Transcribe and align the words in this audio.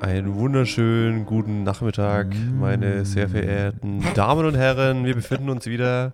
Einen 0.00 0.34
wunderschönen 0.36 1.24
guten 1.24 1.62
Nachmittag, 1.62 2.26
meine 2.60 3.04
sehr 3.04 3.28
verehrten 3.28 4.04
Damen 4.14 4.44
und 4.44 4.54
Herren. 4.56 5.04
Wir 5.04 5.14
befinden 5.14 5.48
uns 5.48 5.66
wieder 5.66 6.12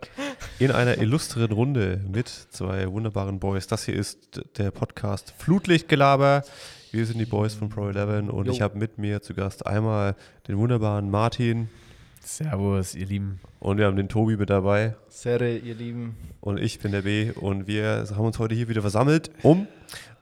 in 0.61 0.71
einer 0.71 0.99
illustren 0.99 1.51
Runde 1.51 2.01
mit 2.07 2.29
zwei 2.29 2.89
wunderbaren 2.91 3.41
Boys. 3.41 3.67
Das 3.67 3.85
hier 3.87 3.95
ist 3.95 4.43
der 4.59 4.71
Podcast 4.71 5.33
Flutlichtgelaber. 5.39 6.43
Wir 6.93 7.07
sind 7.07 7.19
die 7.19 7.25
Boys 7.25 7.55
von 7.55 7.71
Pro 7.71 7.89
11 7.89 8.29
und 8.31 8.47
Jo. 8.47 8.53
ich 8.53 8.61
habe 8.61 8.79
mit 8.79 8.99
mir 8.99 9.23
zu 9.23 9.33
Gast 9.33 9.67
einmal 9.67 10.17
den 10.49 10.59
wunderbaren 10.59 11.11
Martin 11.11 11.71
Servus, 12.23 12.95
ihr 12.95 13.07
Lieben. 13.07 13.41
und 13.59 13.79
wir 13.79 13.87
haben 13.87 13.97
den 13.97 14.11
Tobi 14.11 14.37
mit 14.37 14.51
dabei 14.51 14.95
Serre, 15.09 15.57
ihr 15.57 15.75
Lieben. 15.75 16.17
und 16.43 16.59
ich 16.61 16.79
bin 16.79 16.93
der 16.93 17.03
B 17.03 17.31
und 17.31 17.67
wir 17.67 18.05
haben 18.15 18.27
uns 18.27 18.39
heute 18.39 18.55
hier 18.55 18.69
wieder 18.69 18.83
versammelt, 18.83 19.31
um 19.43 19.67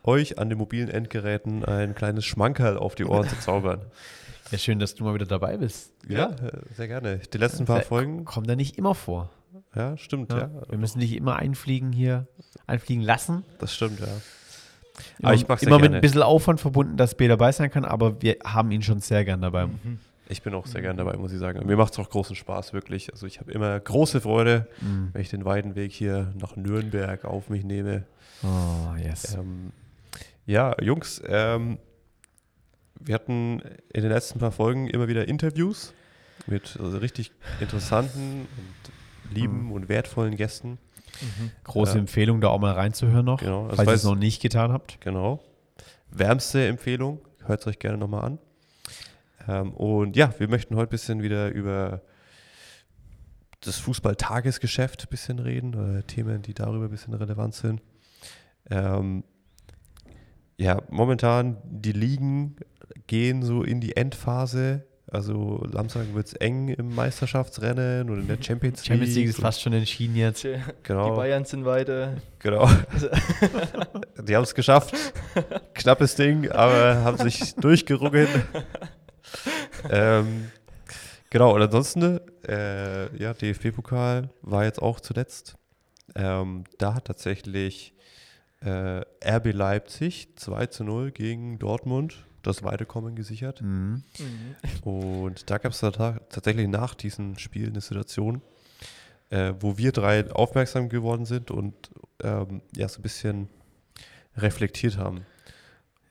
euch 0.04 0.38
an 0.38 0.48
den 0.48 0.58
mobilen 0.58 0.88
Endgeräten 0.88 1.64
ein 1.64 1.96
kleines 1.96 2.24
Schmankerl 2.24 2.76
auf 2.78 2.94
die 2.94 3.04
Ohren 3.04 3.28
zu 3.28 3.36
zaubern. 3.40 3.80
Ja, 4.52 4.58
schön, 4.58 4.78
dass 4.78 4.94
du 4.94 5.02
mal 5.04 5.14
wieder 5.14 5.26
dabei 5.26 5.56
bist. 5.56 5.92
Ja, 6.08 6.26
äh, 6.30 6.52
sehr 6.76 6.86
gerne. 6.88 7.18
Die 7.18 7.38
letzten 7.38 7.64
paar 7.64 7.82
Folgen, 7.82 8.24
Kommt 8.24 8.48
da 8.48 8.54
nicht 8.56 8.78
immer 8.78 8.94
vor. 8.94 9.30
Ja, 9.74 9.96
stimmt, 9.96 10.32
Ja? 10.32 10.38
ja. 10.38 10.50
Wir 10.70 10.78
müssen 10.78 10.98
nicht 10.98 11.14
immer 11.16 11.36
einfliegen 11.36 11.92
hier, 11.92 12.26
einfliegen 12.66 13.02
lassen. 13.02 13.44
Das 13.58 13.74
stimmt, 13.74 14.00
ja. 14.00 14.06
Immer, 14.06 15.28
Aber 15.28 15.34
ich 15.34 15.46
mach's 15.46 15.60
sehr 15.60 15.68
immer 15.68 15.76
mit 15.78 15.84
gerne. 15.86 15.96
ein 15.98 16.00
bisschen 16.00 16.22
Aufwand 16.22 16.60
verbunden, 16.60 16.96
dass 16.96 17.14
B 17.14 17.28
dabei 17.28 17.52
sein 17.52 17.70
kann, 17.70 17.84
aber 17.84 18.20
wir 18.20 18.36
haben 18.44 18.70
ihn 18.72 18.82
schon 18.82 19.00
sehr 19.00 19.24
gern 19.24 19.40
dabei. 19.40 19.66
Mhm. 19.66 19.98
Ich 20.30 20.42
bin 20.42 20.52
auch 20.54 20.66
sehr 20.66 20.82
gerne 20.82 20.98
dabei, 20.98 21.16
muss 21.16 21.32
ich 21.32 21.38
sagen. 21.38 21.64
Mir 21.66 21.76
macht 21.76 21.92
es 21.94 21.98
auch 21.98 22.10
großen 22.10 22.36
Spaß, 22.36 22.72
wirklich. 22.74 23.10
Also 23.12 23.26
ich 23.26 23.40
habe 23.40 23.50
immer 23.52 23.78
große 23.80 24.20
Freude, 24.20 24.66
Mhm. 24.80 25.08
wenn 25.12 25.22
ich 25.22 25.30
den 25.30 25.44
weiten 25.44 25.74
Weg 25.74 25.92
hier 25.92 26.32
nach 26.38 26.56
Nürnberg 26.56 27.24
auf 27.24 27.48
mich 27.48 27.64
nehme. 27.64 28.04
Oh, 28.42 28.94
yes. 29.02 29.34
Ähm, 29.34 29.72
ja, 30.44 30.74
Jungs, 30.82 31.22
ähm, 31.26 31.78
wir 33.00 33.14
hatten 33.14 33.60
in 33.92 34.02
den 34.02 34.10
letzten 34.10 34.38
paar 34.38 34.50
Folgen 34.52 34.88
immer 34.88 35.08
wieder 35.08 35.28
Interviews 35.28 35.94
mit 36.46 36.76
also 36.80 36.98
richtig 36.98 37.30
interessanten 37.60 38.40
und 38.56 38.92
lieben 39.30 39.66
Mhm. 39.66 39.72
und 39.72 39.88
wertvollen 39.88 40.36
Gästen. 40.36 40.78
Große 41.64 41.96
äh, 41.96 42.00
Empfehlung, 42.00 42.40
da 42.40 42.48
auch 42.48 42.60
mal 42.60 42.72
reinzuhören 42.72 43.24
noch, 43.24 43.40
Genau, 43.40 43.64
also 43.64 43.76
falls 43.76 43.88
ihr 43.88 43.94
es 43.94 44.04
noch 44.04 44.14
nicht 44.14 44.40
getan 44.42 44.72
habt. 44.72 45.00
Genau. 45.00 45.40
Wärmste 46.10 46.66
Empfehlung. 46.66 47.20
Hört 47.44 47.60
es 47.60 47.66
euch 47.66 47.78
gerne 47.78 47.98
nochmal 47.98 48.24
an. 48.24 48.38
Ähm, 49.48 49.72
und 49.72 50.16
ja, 50.16 50.32
wir 50.38 50.48
möchten 50.48 50.76
heute 50.76 50.88
ein 50.88 50.90
bisschen 50.90 51.22
wieder 51.22 51.48
über 51.50 52.02
das 53.60 53.76
Fußball-Tagesgeschäft 53.78 55.04
ein 55.04 55.10
bisschen 55.10 55.38
reden, 55.38 55.74
oder 55.74 56.06
Themen, 56.06 56.42
die 56.42 56.54
darüber 56.54 56.84
ein 56.84 56.90
bisschen 56.90 57.14
relevant 57.14 57.54
sind. 57.54 57.82
Ähm, 58.70 59.24
ja, 60.58 60.80
momentan 60.90 61.56
die 61.64 61.92
Ligen 61.92 62.56
gehen 63.06 63.42
so 63.42 63.62
in 63.62 63.80
die 63.80 63.96
Endphase. 63.96 64.84
Also 65.10 65.66
Samstag 65.72 66.14
wird 66.14 66.26
es 66.26 66.34
eng 66.34 66.68
im 66.68 66.94
Meisterschaftsrennen 66.94 68.10
und 68.10 68.20
in 68.20 68.28
der 68.28 68.42
Champions 68.42 68.80
League. 68.80 68.86
Champions 68.86 69.14
League 69.14 69.28
ist 69.28 69.40
fast 69.40 69.62
schon 69.62 69.72
entschieden 69.72 70.16
jetzt. 70.16 70.46
Genau. 70.82 71.10
Die 71.10 71.16
Bayern 71.16 71.44
sind 71.46 71.64
weiter. 71.64 72.18
Genau. 72.40 72.68
Die 74.22 74.36
haben 74.36 74.42
es 74.42 74.54
geschafft. 74.54 74.94
Knappes 75.72 76.14
Ding, 76.14 76.50
aber 76.50 77.02
haben 77.02 77.16
sich 77.16 77.54
durchgerungen. 77.54 78.28
ähm, 79.90 80.50
genau, 81.30 81.54
und 81.54 81.62
ansonsten, 81.62 82.20
äh, 82.46 83.16
ja, 83.16 83.32
DFB-Pokal 83.32 84.28
war 84.42 84.64
jetzt 84.64 84.82
auch 84.82 85.00
zuletzt. 85.00 85.56
Ähm, 86.14 86.64
da 86.76 86.94
hat 86.94 87.06
tatsächlich 87.06 87.94
äh, 88.60 89.00
RB 89.24 89.54
Leipzig 89.54 90.36
2 90.36 90.66
zu 90.66 90.84
0 90.84 91.12
gegen 91.12 91.58
Dortmund 91.58 92.26
das 92.48 92.62
Weiterkommen 92.62 93.14
gesichert. 93.14 93.62
Mhm. 93.62 94.02
Mhm. 94.18 94.88
Und 94.90 95.50
da 95.50 95.58
gab 95.58 95.72
es 95.72 95.80
tatsächlich 95.80 96.68
nach 96.68 96.94
diesem 96.94 97.38
Spiel 97.38 97.68
eine 97.68 97.80
Situation, 97.80 98.42
äh, 99.30 99.54
wo 99.60 99.78
wir 99.78 99.92
drei 99.92 100.30
aufmerksam 100.30 100.88
geworden 100.88 101.26
sind 101.26 101.50
und 101.50 101.74
ähm, 102.22 102.62
ja, 102.74 102.88
so 102.88 102.98
ein 103.00 103.02
bisschen 103.02 103.48
reflektiert 104.36 104.96
haben. 104.96 105.26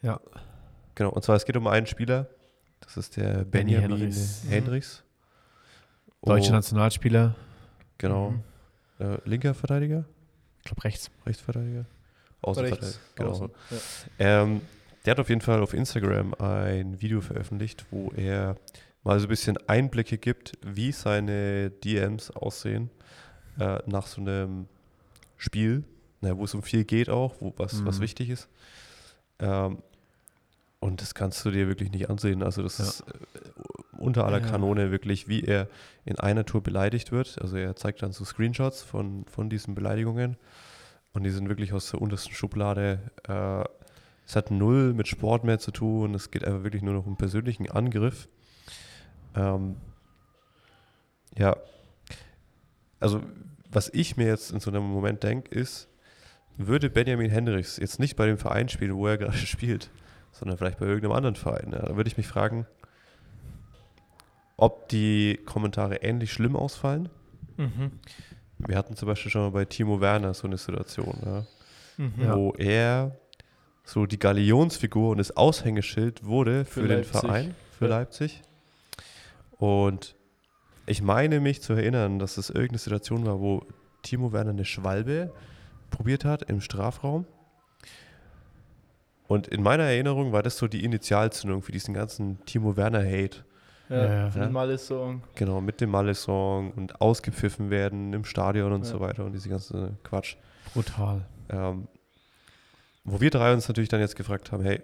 Ja. 0.01 0.19
Genau, 0.95 1.09
und 1.09 1.23
zwar 1.23 1.35
es 1.35 1.45
geht 1.45 1.57
um 1.57 1.67
einen 1.67 1.85
Spieler, 1.87 2.27
das 2.81 2.97
ist 2.97 3.17
der 3.17 3.43
Benny 3.45 3.73
Benjamin 3.73 3.97
Henrichs. 3.97 4.43
Henrichs. 4.49 5.03
Deutsche 6.23 6.49
Oh, 6.49 6.53
Nationalspieler, 6.53 7.35
Genau. 7.97 8.31
Mhm. 8.31 8.43
Äh, 8.99 9.17
linker 9.25 9.53
Verteidiger, 9.53 10.05
ich 10.59 10.65
glaube 10.65 10.83
rechts. 10.83 11.11
Rechtsverteidiger, 11.25 11.85
Außenverteidiger. 12.41 12.87
Rechts. 12.87 12.99
Genau. 13.15 13.29
Außen. 13.31 13.49
Ja. 14.19 14.43
Ähm, 14.43 14.61
der 15.07 15.13
hat 15.13 15.19
auf 15.21 15.29
jeden 15.29 15.39
Fall 15.41 15.61
auf 15.61 15.73
Instagram 15.73 16.33
ein 16.35 17.01
Video 17.01 17.21
veröffentlicht, 17.21 17.85
wo 17.91 18.11
er 18.15 18.57
mal 19.05 19.17
so 19.19 19.25
ein 19.25 19.29
bisschen 19.29 19.57
Einblicke 19.67 20.17
gibt, 20.17 20.57
wie 20.65 20.91
seine 20.91 21.69
DMs 21.71 22.29
aussehen 22.31 22.89
äh, 23.57 23.79
nach 23.85 24.05
so 24.05 24.19
einem 24.19 24.67
Spiel, 25.37 25.85
na, 26.19 26.37
wo 26.37 26.43
es 26.43 26.53
um 26.53 26.61
viel 26.61 26.83
geht 26.83 27.09
auch, 27.09 27.35
wo 27.39 27.53
was, 27.55 27.85
was 27.85 27.99
Mhm. 27.99 28.03
wichtig 28.03 28.29
ist. 28.31 28.49
Ähm, 29.39 29.77
und 30.81 30.99
das 31.01 31.15
kannst 31.15 31.43
du 31.45 31.51
dir 31.51 31.67
wirklich 31.69 31.91
nicht 31.91 32.09
ansehen. 32.09 32.43
Also 32.43 32.61
das 32.61 32.77
Ja. 32.79 32.83
ist 32.85 33.01
äh, 33.01 33.97
unter 33.97 34.25
aller 34.25 34.41
Ja. 34.41 34.45
Kanone 34.47 34.91
wirklich, 34.91 35.29
wie 35.29 35.41
er 35.43 35.69
in 36.03 36.19
einer 36.19 36.45
Tour 36.45 36.61
beleidigt 36.61 37.13
wird. 37.13 37.41
Also 37.41 37.55
er 37.55 37.77
zeigt 37.77 38.01
dann 38.03 38.11
so 38.11 38.25
Screenshots 38.25 38.81
von, 38.83 39.25
von 39.25 39.49
diesen 39.49 39.73
Beleidigungen 39.73 40.35
und 41.13 41.23
die 41.23 41.29
sind 41.29 41.47
wirklich 41.47 41.71
aus 41.71 41.91
der 41.91 42.01
untersten 42.01 42.33
Schublade. 42.33 42.99
Äh, 43.27 43.63
es 44.27 44.35
hat 44.35 44.51
null 44.51 44.93
mit 44.93 45.07
Sport 45.07 45.45
mehr 45.45 45.57
zu 45.57 45.71
tun. 45.71 46.13
Es 46.13 46.31
geht 46.31 46.43
einfach 46.43 46.63
wirklich 46.63 46.83
nur 46.83 46.93
noch 46.93 47.05
um 47.05 47.15
persönlichen 47.15 47.71
Angriff. 47.71 48.27
Ähm, 49.35 49.77
ja, 51.37 51.55
also 52.99 53.21
was 53.71 53.89
ich 53.93 54.17
mir 54.17 54.27
jetzt 54.27 54.51
in 54.51 54.59
so 54.59 54.69
einem 54.69 54.83
Moment 54.83 55.23
denke, 55.23 55.55
ist, 55.55 55.87
würde 56.57 56.89
Benjamin 56.89 57.29
Hendricks 57.29 57.77
jetzt 57.77 57.99
nicht 57.99 58.17
bei 58.17 58.25
dem 58.25 58.37
Verein 58.37 58.67
spielen, 58.67 58.95
wo 58.95 59.07
er 59.07 59.17
gerade 59.17 59.37
spielt, 59.37 59.89
sondern 60.33 60.57
vielleicht 60.57 60.79
bei 60.79 60.85
irgendeinem 60.85 61.13
anderen 61.13 61.35
Verein, 61.35 61.71
ja, 61.71 61.79
dann 61.79 61.95
würde 61.95 62.09
ich 62.09 62.17
mich 62.17 62.27
fragen, 62.27 62.65
ob 64.57 64.89
die 64.89 65.39
Kommentare 65.45 65.97
ähnlich 65.97 66.33
schlimm 66.33 66.55
ausfallen. 66.55 67.09
Mhm. 67.55 67.91
Wir 68.57 68.75
hatten 68.75 68.95
zum 68.95 69.07
Beispiel 69.07 69.31
schon 69.31 69.43
mal 69.43 69.51
bei 69.51 69.65
Timo 69.65 70.01
Werner 70.01 70.33
so 70.33 70.47
eine 70.47 70.57
Situation, 70.57 71.15
ja, 71.23 71.45
Mhm. 71.97 72.31
Wo 72.33 72.53
er 72.57 73.17
so 73.87 74.05
die 74.05 74.19
Galionsfigur 74.19 75.11
und 75.11 75.17
das 75.17 75.35
Aushängeschild 75.37 76.25
wurde 76.25 76.65
für, 76.65 76.81
Für 76.81 76.87
den. 76.89 77.03
Verein, 77.05 77.55
für 77.79 77.85
Ja. 77.85 77.91
Leipzig. 77.91 78.41
Und 79.57 80.15
ich 80.85 81.01
meine 81.01 81.39
mich 81.39 81.61
zu 81.61 81.71
erinnern, 81.73 82.19
dass 82.19 82.37
es 82.37 82.49
irgendeine 82.49 82.79
Situation 82.79 83.25
war, 83.25 83.39
wo 83.39 83.63
Timo 84.03 84.33
Werner 84.33 84.49
eine 84.51 84.65
Schwalbe 84.65 85.31
probiert 85.89 86.25
hat 86.25 86.43
im 86.43 86.59
Strafraum. 86.59 87.25
Und 89.27 89.47
in 89.47 89.63
meiner 89.63 89.83
Erinnerung 89.83 90.31
war 90.33 90.43
das 90.43 90.57
so 90.57 90.67
die 90.67 90.83
Initialzündung 90.83 91.61
für 91.61 91.71
diesen 91.71 91.93
ganzen 91.93 92.43
Timo 92.45 92.75
Werner-Hate. 92.77 93.43
Ja, 93.89 94.27
Ja. 94.29 94.49
Malle-Song. 94.49 95.21
Genau, 95.35 95.61
mit 95.61 95.79
dem 95.79 95.91
Malle-Song 95.91 96.71
und 96.71 96.99
ausgepfiffen 96.99 97.69
werden 97.69 98.11
im 98.13 98.25
Stadion 98.25 98.73
und 98.73 98.83
Ja. 98.85 98.91
so 98.91 98.99
weiter 98.99 99.23
und 99.25 99.31
diese 99.31 99.47
ganze 99.49 99.93
Quatsch. 100.03 100.35
Brutal. 100.73 101.25
Ähm, 101.49 101.87
wo 103.07 103.21
wir 103.21 103.29
drei 103.29 103.53
uns 103.53 103.67
natürlich 103.67 103.89
dann 103.89 104.01
jetzt 104.01 104.17
gefragt 104.17 104.51
haben, 104.51 104.63
hey, 104.63 104.81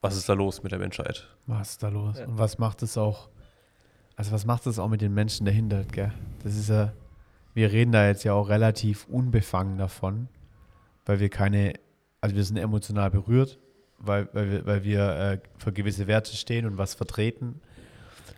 was 0.00 0.16
ist 0.16 0.28
da 0.28 0.32
los 0.32 0.62
mit 0.62 0.72
der 0.72 0.78
Menschheit? 0.78 1.28
Was 1.46 1.72
ist 1.72 1.82
da 1.82 1.88
los? 1.88 2.18
Ja. 2.18 2.26
Und 2.26 2.38
was 2.38 2.58
macht 2.58 2.82
es 2.82 2.96
auch, 2.96 3.28
also 4.16 4.32
was 4.32 4.46
macht 4.46 4.66
es 4.66 4.78
auch 4.78 4.88
mit 4.88 5.02
den 5.02 5.12
Menschen 5.12 5.44
dahinter, 5.44 5.84
gell? 5.84 6.12
Das 6.42 6.56
ist 6.56 6.70
ja, 6.70 6.94
wir 7.52 7.70
reden 7.70 7.92
da 7.92 8.06
jetzt 8.06 8.24
ja 8.24 8.32
auch 8.32 8.48
relativ 8.48 9.06
unbefangen 9.08 9.76
davon, 9.76 10.28
weil 11.04 11.20
wir 11.20 11.28
keine, 11.28 11.74
also 12.22 12.34
wir 12.34 12.44
sind 12.44 12.56
emotional 12.56 13.10
berührt, 13.10 13.58
weil, 13.98 14.28
weil 14.32 14.50
wir, 14.50 14.66
weil 14.66 14.84
wir 14.84 15.08
äh, 15.16 15.38
für 15.58 15.72
gewisse 15.72 16.06
Werte 16.06 16.34
stehen 16.34 16.64
und 16.64 16.78
was 16.78 16.94
vertreten. 16.94 17.60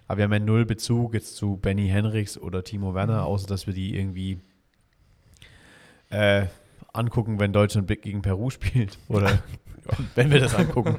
Aber 0.08 0.18
wir 0.18 0.24
haben 0.24 0.32
ja 0.32 0.38
null 0.40 0.66
Bezug 0.66 1.14
jetzt 1.14 1.36
zu 1.36 1.58
Benny 1.58 1.88
Henrichs 1.88 2.36
oder 2.36 2.64
Timo 2.64 2.92
Werner, 2.94 3.24
außer 3.24 3.46
dass 3.46 3.68
wir 3.68 3.74
die 3.74 3.96
irgendwie 3.96 4.40
äh, 6.10 6.46
angucken, 6.96 7.38
wenn 7.38 7.52
Deutschland 7.52 7.88
gegen 8.02 8.22
Peru 8.22 8.50
spielt. 8.50 8.98
Oder 9.08 9.42
wenn 10.14 10.30
wir 10.30 10.40
das 10.40 10.54
angucken. 10.54 10.98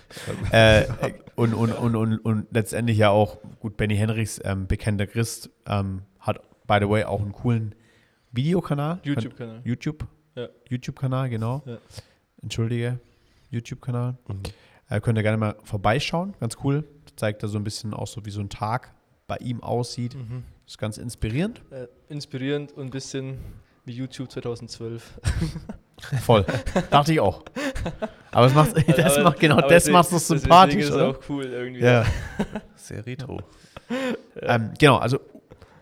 äh, 0.52 0.84
und, 1.34 1.54
und, 1.54 1.72
und, 1.72 1.96
und, 1.96 2.18
und 2.18 2.46
letztendlich 2.50 2.98
ja 2.98 3.10
auch, 3.10 3.38
gut, 3.60 3.76
Benny 3.76 3.96
Henrichs, 3.96 4.40
ähm, 4.44 4.66
bekannter 4.66 5.06
Christ, 5.06 5.50
ähm, 5.66 6.02
hat, 6.18 6.40
by 6.66 6.78
the 6.80 6.88
way, 6.88 7.04
auch 7.04 7.20
einen 7.20 7.32
coolen 7.32 7.74
Videokanal. 8.32 9.00
YouTube-Kanal. 9.02 9.60
YouTube. 9.64 10.06
Ja. 10.36 10.48
YouTube-Kanal, 10.68 11.28
genau. 11.28 11.62
Entschuldige. 12.42 13.00
YouTube-Kanal. 13.50 14.16
Mhm. 14.28 14.42
Äh, 14.88 15.00
könnt 15.00 15.18
ihr 15.18 15.22
gerne 15.22 15.38
mal 15.38 15.56
vorbeischauen. 15.64 16.34
Ganz 16.40 16.56
cool. 16.64 16.84
Zeigt 17.16 17.42
da 17.42 17.48
so 17.48 17.58
ein 17.58 17.64
bisschen 17.64 17.94
auch 17.94 18.06
so, 18.06 18.24
wie 18.24 18.30
so 18.30 18.40
ein 18.40 18.48
Tag 18.48 18.94
bei 19.26 19.36
ihm 19.36 19.62
aussieht. 19.62 20.14
Mhm. 20.14 20.44
Ist 20.66 20.78
ganz 20.78 20.98
inspirierend. 20.98 21.62
Äh, 21.70 21.86
inspirierend 22.08 22.72
und 22.72 22.86
ein 22.86 22.90
bisschen 22.90 23.38
YouTube 23.90 24.30
2012. 24.30 25.20
Voll. 26.22 26.46
Dachte 26.90 27.12
ich 27.12 27.20
auch. 27.20 27.42
Aber 28.30 28.46
es 28.46 28.54
macht, 28.54 28.74
das 28.98 29.14
Aber- 29.16 29.24
macht 29.24 29.40
genau 29.40 29.60
das 29.60 29.88
macht 29.88 30.06
es 30.12 30.28
deswegen 30.28 30.40
sympathisch, 30.40 30.76
ist 30.76 30.88
es 30.90 30.94
oder? 30.94 31.08
auch 31.08 31.18
cool 31.28 31.44
irgendwie. 31.44 31.82
Ja. 31.82 32.04
Sehr 32.76 33.04
retro. 33.04 33.40
Ähm, 34.40 34.70
genau, 34.78 34.96
also 34.96 35.18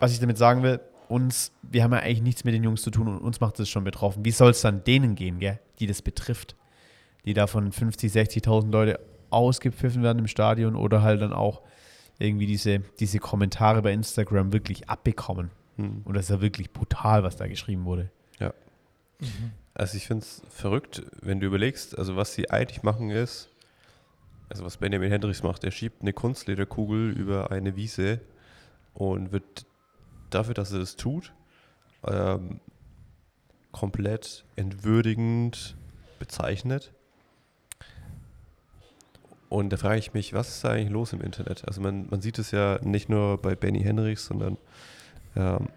was 0.01 0.13
ich 0.13 0.21
damit 0.21 0.39
sagen 0.39 0.63
will, 0.63 0.81
uns, 1.09 1.53
wir 1.63 1.83
haben 1.85 1.93
ja 1.93 2.01
eigentlich 2.01 2.23
nichts 2.23 2.45
mit 2.45 2.55
den 2.55 2.65
Jungs 2.65 2.83
zu 2.83 2.91
tun 2.91 3.09
und 3.09 3.19
uns 3.19 3.41
macht 3.41 3.59
das 3.59 3.69
schon 3.69 3.85
betroffen. 3.85 4.25
Wie 4.25 4.31
soll 4.31 4.51
es 4.51 4.61
dann 4.61 4.85
denen 4.85 5.15
gehen, 5.15 5.39
gell, 5.39 5.59
die 5.79 5.87
das 5.87 6.03
betrifft? 6.03 6.55
Die 7.25 7.35
da 7.35 7.47
von 7.47 7.73
50, 7.73 8.13
60.000 8.13 8.71
Leute 8.71 9.01
ausgepfiffen 9.31 10.03
werden 10.03 10.19
im 10.21 10.27
Stadion 10.27 10.75
oder 10.77 11.03
halt 11.03 11.21
dann 11.23 11.33
auch 11.33 11.63
irgendwie 12.19 12.47
diese, 12.47 12.81
diese 12.99 13.19
Kommentare 13.19 13.83
bei 13.83 13.93
Instagram 13.93 14.53
wirklich 14.53 14.89
abbekommen. 14.89 15.51
Mhm. 15.79 16.03
Und 16.05 16.15
das 16.15 16.27
ist 16.27 16.31
ja 16.31 16.41
wirklich 16.43 16.73
brutal, 16.73 17.23
was 17.23 17.37
da 17.37 17.47
geschrieben 17.47 17.87
wurde. 17.87 18.11
Mhm. 19.21 19.53
Also 19.75 19.97
ich 19.97 20.07
finde 20.07 20.25
es 20.25 20.43
verrückt, 20.49 21.03
wenn 21.21 21.41
du 21.41 21.47
überlegst, 21.47 21.97
also 21.97 22.17
was 22.17 22.35
sie 22.35 22.51
eigentlich 22.51 22.83
machen 22.83 23.11
ist, 23.11 23.49
also 24.49 24.65
was 24.65 24.79
Benjamin 24.79 25.11
Hendricks 25.11 25.43
macht, 25.43 25.65
er 25.65 25.71
schiebt 25.71 26.03
eine 26.03 26.13
Kunstlederkugel 26.13 27.11
über 27.11 27.51
eine 27.51 27.77
Wiese 27.77 28.21
und 28.95 29.31
wird 29.31 29.67
dafür, 30.31 30.55
dass 30.55 30.73
er 30.73 30.81
das 30.81 30.97
tut, 30.97 31.33
ähm, 32.05 32.61
komplett 33.73 34.45
entwürdigend 34.57 35.77
bezeichnet. 36.19 36.93
Und 39.49 39.71
da 39.71 39.77
frage 39.77 39.99
ich 39.99 40.13
mich, 40.13 40.33
was 40.33 40.49
ist 40.49 40.65
da 40.65 40.71
eigentlich 40.71 40.91
los 40.91 41.13
im 41.13 41.21
Internet? 41.21 41.67
Also 41.67 41.81
man, 41.81 42.09
man 42.11 42.21
sieht 42.21 42.39
es 42.39 42.51
ja 42.51 42.79
nicht 42.83 43.09
nur 43.09 43.41
bei 43.41 43.55
Benny 43.55 43.83
Hendricks, 43.83 44.27
sondern 44.27 44.59
ähm, 45.39 45.69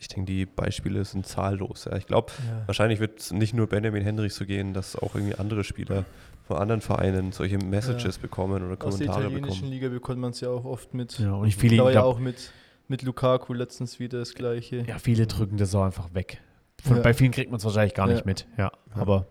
ich 0.00 0.06
denke, 0.08 0.30
die 0.32 0.46
Beispiele 0.46 1.04
sind 1.04 1.26
zahllos. 1.26 1.84
Ja. 1.86 1.96
Ich 1.96 2.06
glaube, 2.06 2.32
Ja. 2.48 2.62
Wahrscheinlich 2.66 3.00
wird 3.00 3.18
es 3.20 3.32
nicht 3.32 3.52
nur 3.52 3.66
Benjamin 3.66 4.02
Hendricks 4.02 4.36
so 4.36 4.46
gehen, 4.46 4.72
dass 4.72 4.94
auch 4.96 5.14
irgendwie 5.16 5.34
andere 5.34 5.64
Spieler 5.64 6.04
von 6.46 6.56
anderen 6.58 6.80
Vereinen 6.80 7.32
solche 7.32 7.58
Messages 7.58 8.18
bekommen 8.18 8.62
oder 8.62 8.72
Aus 8.86 8.96
der 8.96 9.08
Kommentare 9.08 9.20
italienischen 9.24 9.54
bekommen. 9.56 9.72
Liga 9.72 9.88
bekommt 9.88 10.18
man 10.20 10.30
es 10.30 10.40
ja 10.40 10.48
auch 10.50 10.64
oft 10.64 10.94
mit. 10.94 11.18
Ja, 11.18 11.32
und 11.34 11.48
ich 11.48 11.56
viele, 11.56 11.74
ich 11.74 11.80
ja 11.82 11.90
glaub, 11.90 12.04
auch 12.04 12.18
mit, 12.20 12.52
mit 12.86 13.02
Lukaku 13.02 13.52
letztens 13.54 13.98
wieder 13.98 14.20
das 14.20 14.34
gleiche. 14.34 14.78
ja, 14.86 14.98
viele 14.98 15.26
drücken 15.26 15.56
das 15.58 15.74
auch 15.74 15.82
einfach 15.84 16.14
weg. 16.14 16.40
Von, 16.84 16.98
Ja. 16.98 17.02
Bei 17.02 17.12
vielen 17.12 17.32
kriegt 17.32 17.50
man 17.50 17.58
es 17.58 17.64
wahrscheinlich 17.64 17.94
gar 17.94 18.06
Ja. 18.06 18.14
nicht 18.14 18.24
mit. 18.24 18.46
Ja, 18.56 18.70
Ja. 18.94 19.02
aber 19.02 19.26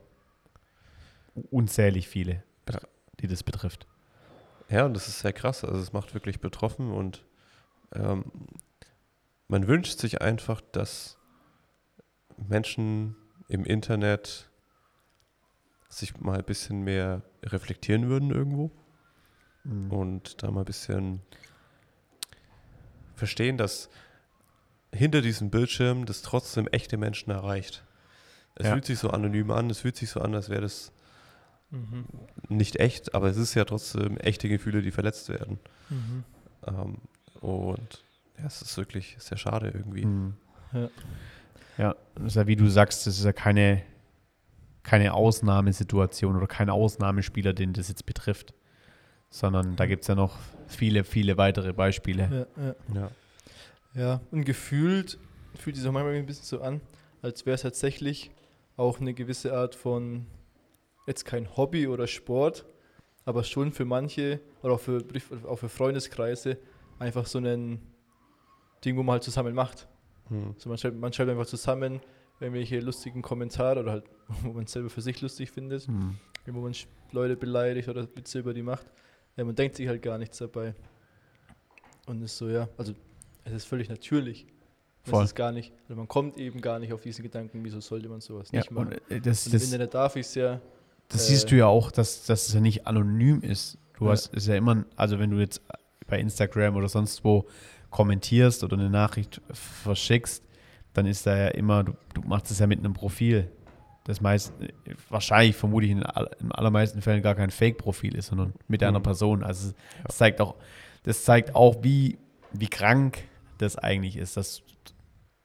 unzählig 1.51 2.07
viele, 2.07 2.43
Ja. 2.71 2.79
die 3.21 3.27
das 3.27 3.43
betrifft. 3.43 3.87
Ja, 4.69 4.85
und 4.85 4.93
das 4.95 5.07
ist 5.07 5.19
sehr 5.19 5.33
krass. 5.33 5.63
Also 5.63 5.79
es 5.79 5.93
macht 5.93 6.13
wirklich 6.13 6.39
betroffen 6.41 6.91
und 6.91 7.23
ähm, 7.95 8.25
man 9.47 9.67
wünscht 9.67 9.99
sich 9.99 10.21
einfach, 10.21 10.61
dass 10.71 11.17
Menschen 12.37 13.15
im 13.47 13.63
Internet 13.65 14.49
sich 15.89 16.19
mal 16.19 16.39
ein 16.39 16.45
bisschen 16.45 16.81
mehr 16.83 17.21
reflektieren 17.43 18.07
würden 18.09 18.31
irgendwo 18.31 18.71
Mhm. 19.63 19.91
und 19.91 20.43
da 20.43 20.51
mal 20.51 20.61
ein 20.61 20.65
bisschen 20.65 21.21
verstehen, 23.15 23.57
dass 23.57 23.89
hinter 24.93 25.21
diesem 25.21 25.49
Bildschirm 25.49 26.05
das 26.05 26.21
trotzdem 26.21 26.67
echte 26.67 26.97
Menschen 26.97 27.31
erreicht. 27.31 27.83
Es 28.55 28.65
Ja. 28.67 28.73
fühlt 28.73 28.85
sich 28.85 28.99
so 28.99 29.09
anonym 29.09 29.51
an, 29.51 29.69
es 29.69 29.79
fühlt 29.79 29.95
sich 29.97 30.09
so 30.09 30.21
an, 30.21 30.33
als 30.35 30.49
wäre 30.49 30.61
das 30.61 30.91
Mhm. 31.69 32.05
nicht 32.47 32.77
echt, 32.77 33.13
aber 33.13 33.27
es 33.29 33.35
ist 33.37 33.53
ja 33.55 33.65
trotzdem 33.65 34.17
echte 34.17 34.47
Gefühle, 34.47 34.81
die 34.81 34.91
verletzt 34.91 35.27
werden. 35.29 35.59
Mhm. 35.89 36.23
Ähm, 36.65 36.97
und 37.41 38.03
ja, 38.37 38.45
es 38.45 38.61
ist 38.61 38.77
wirklich 38.77 39.15
sehr 39.19 39.37
schade 39.37 39.71
irgendwie. 39.73 40.05
Mhm. 40.05 40.33
Ja. 40.73 40.89
Ja, 41.77 41.95
das 42.15 42.25
ist 42.25 42.35
ja 42.35 42.47
wie 42.47 42.55
du 42.55 42.67
sagst, 42.67 43.05
das 43.05 43.19
ist 43.19 43.25
ja 43.25 43.33
keine, 43.33 43.83
keine 44.83 45.13
Ausnahmesituation 45.13 46.35
oder 46.35 46.47
kein 46.47 46.69
Ausnahmespieler, 46.69 47.53
den 47.53 47.73
das 47.73 47.87
jetzt 47.87 48.05
betrifft, 48.05 48.53
sondern 49.29 49.75
da 49.75 49.85
gibt 49.85 50.01
es 50.01 50.07
ja 50.07 50.15
noch 50.15 50.37
viele, 50.67 51.03
viele 51.03 51.37
weitere 51.37 51.73
Beispiele. 51.73 52.47
Ja, 52.57 52.63
ja. 52.63 52.75
Ja. 52.93 53.11
ja, 53.93 54.21
und 54.31 54.43
gefühlt 54.43 55.19
fühlt 55.55 55.75
sich 55.75 55.87
auch 55.87 55.91
manchmal 55.91 56.15
ein 56.15 56.25
bisschen 56.25 56.45
so 56.45 56.61
an, 56.61 56.81
als 57.21 57.45
wäre 57.45 57.55
es 57.55 57.61
tatsächlich 57.61 58.31
auch 58.75 58.99
eine 58.99 59.13
gewisse 59.13 59.53
Art 59.53 59.75
von, 59.75 60.25
jetzt 61.05 61.25
kein 61.25 61.55
Hobby 61.57 61.87
oder 61.87 62.07
Sport, 62.07 62.65
aber 63.25 63.43
schon 63.43 63.71
für 63.71 63.85
manche 63.85 64.39
oder 64.61 64.73
auch 64.75 64.79
für, 64.79 65.03
auch 65.47 65.57
für 65.57 65.69
Freundeskreise 65.69 66.57
einfach 66.99 67.25
so 67.27 67.39
ein 67.39 67.81
Ding, 68.87 68.97
wo 68.97 69.03
man 69.03 69.13
halt 69.13 69.23
zusammen 69.23 69.53
macht. 69.53 69.87
Hm. 70.29 70.55
So 70.57 70.69
man, 70.69 70.77
schreibt, 70.77 70.97
man 70.97 71.11
schreibt 71.13 71.29
einfach 71.29 71.45
zusammen 71.45 71.99
irgendwelche 72.39 72.79
lustigen 72.79 73.21
Kommentare 73.21 73.79
oder 73.81 73.91
halt, 73.91 74.05
wo 74.43 74.53
man 74.53 74.63
es 74.65 74.71
selber 74.71 74.89
für 74.89 75.01
sich 75.01 75.21
lustig 75.21 75.51
findet, 75.51 75.87
Mhm. 75.87 76.17
wo 76.47 76.61
man 76.61 76.73
Leute 77.11 77.35
beleidigt 77.37 77.87
oder 77.89 78.07
Witze 78.15 78.39
über 78.39 78.53
die 78.53 78.61
macht. 78.61 78.85
Ja, 79.35 79.43
man 79.45 79.55
denkt 79.55 79.75
sich 79.77 79.87
halt 79.87 80.01
gar 80.01 80.17
nichts 80.17 80.37
dabei. 80.37 80.73
Und 82.07 82.21
ist 82.21 82.37
so, 82.37 82.47
ja, 82.49 82.67
also 82.77 82.93
es 83.43 83.53
ist 83.53 83.65
völlig 83.65 83.89
natürlich. 83.89 84.47
Voll. 85.03 85.23
Es 85.23 85.29
ist 85.31 85.35
gar 85.35 85.51
nicht, 85.51 85.73
also 85.83 85.95
man 85.95 86.07
kommt 86.07 86.37
eben 86.37 86.59
gar 86.59 86.79
nicht 86.79 86.91
auf 86.93 87.01
diese 87.01 87.21
Gedanken, 87.21 87.63
wieso 87.63 87.79
sollte 87.79 88.09
man 88.09 88.19
sowas 88.19 88.49
Ja, 88.51 88.59
nicht 88.59 88.71
machen. 88.71 88.87
und 88.89 89.11
äh, 89.11 89.21
das, 89.21 89.45
Und 89.47 89.53
Im 89.53 89.59
das, 89.59 89.63
Internet 89.65 89.93
darf 89.93 90.15
ich 90.17 90.25
es 90.25 90.35
ja. 90.35 90.59
das 91.07 91.23
äh, 91.23 91.31
siehst 91.33 91.49
du 91.51 91.55
ja 91.55 91.67
auch, 91.67 91.91
dass, 91.91 92.25
dass 92.25 92.47
es 92.47 92.53
ja 92.53 92.59
nicht 92.59 92.87
anonym 92.87 93.41
ist. 93.41 93.77
Du 93.97 94.05
Ja. 94.05 94.11
hast 94.11 94.33
ist 94.33 94.47
ja 94.47 94.55
immer, 94.55 94.85
also 94.97 95.17
wenn 95.19 95.31
du 95.31 95.37
jetzt 95.37 95.61
bei 96.07 96.19
Instagram 96.19 96.75
oder 96.75 96.89
sonst 96.89 97.23
wo 97.23 97.45
kommentierst 97.89 98.63
oder 98.63 98.77
eine 98.77 98.89
Nachricht 98.89 99.41
verschickst, 99.51 100.43
dann 100.93 101.05
ist 101.05 101.25
da 101.25 101.35
ja 101.37 101.47
immer, 101.49 101.83
du, 101.83 101.93
du 102.13 102.21
machst 102.21 102.51
es 102.51 102.59
ja 102.59 102.67
mit 102.67 102.79
einem 102.79 102.93
Profil. 102.93 103.49
Das 104.05 104.21
meist, 104.21 104.53
wahrscheinlich 105.09 105.55
vermutlich 105.55 105.91
in 105.91 106.03
all- 106.03 106.29
in 106.39 106.51
allermeisten 106.51 107.01
Fällen 107.01 107.21
gar 107.21 107.35
kein 107.35 107.49
Fake-Profil 107.51 108.15
ist, 108.15 108.27
sondern 108.27 108.53
mit 108.67 108.81
einer 108.83 108.99
Mhm. 108.99 109.03
Person. 109.03 109.43
Also 109.43 109.73
das 110.05 110.17
zeigt 110.17 110.39
auch, 110.41 110.55
das 111.03 111.23
zeigt 111.25 111.55
auch, 111.55 111.83
wie, 111.83 112.17
wie 112.53 112.67
krank 112.67 113.19
das 113.57 113.77
eigentlich 113.77 114.15
ist, 114.17 114.37
dass, 114.37 114.61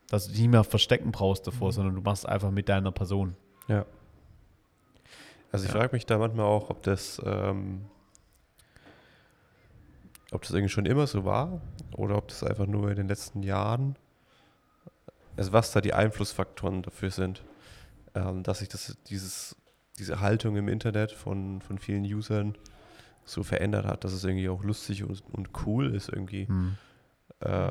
dass 0.09 0.27
du 0.27 0.33
dich 0.33 0.41
nicht 0.43 0.51
mehr 0.51 0.65
verstecken 0.65 1.11
brauchst 1.13 1.47
davor, 1.47 1.69
Mhm. 1.69 1.73
sondern 1.73 1.95
du 1.97 2.01
machst 2.03 2.29
einfach 2.29 2.51
mit 2.51 2.69
deiner 2.69 2.93
Person. 2.93 3.35
Ja. 3.69 3.85
Also 5.51 5.67
ich 5.67 5.73
Ja. 5.73 5.81
frage 5.81 5.95
mich 5.95 6.07
da 6.07 6.19
manchmal 6.19 6.47
auch, 6.47 6.71
ob 6.71 6.83
das, 6.83 7.21
ähm, 7.25 7.83
ob 10.33 10.43
das 10.43 10.51
irgendwie 10.51 10.71
schon 10.73 10.87
immer 10.87 11.07
so 11.07 11.25
war 11.25 11.61
oder 11.97 12.17
ob 12.17 12.29
das 12.29 12.43
einfach 12.43 12.67
nur 12.67 12.91
in 12.91 12.97
den 12.97 13.09
letzten 13.09 13.43
Jahren, 13.43 13.97
also 15.37 15.53
was 15.53 15.73
da 15.73 15.81
die 15.81 15.95
Einflussfaktoren 15.95 16.83
dafür 16.83 17.11
sind, 17.11 17.45
ähm, 18.15 18.43
dass 18.43 18.59
sich 18.59 18.69
das, 18.69 18.97
dieses, 19.07 19.57
diese 19.99 20.21
Haltung 20.21 20.57
im 20.57 20.69
Internet 20.69 21.13
von, 21.13 21.61
von 21.61 21.79
vielen 21.79 22.05
Usern 22.05 22.57
so 23.25 23.43
verändert 23.43 23.87
hat, 23.87 24.05
dass 24.05 24.13
es 24.13 24.25
irgendwie 24.25 24.49
auch 24.49 24.65
lustig 24.65 25.05
und, 25.05 25.23
und 25.33 25.51
cool 25.67 25.95
ist, 25.95 26.09
irgendwie 26.09 26.49
Hm. 26.49 26.77
äh, 27.41 27.71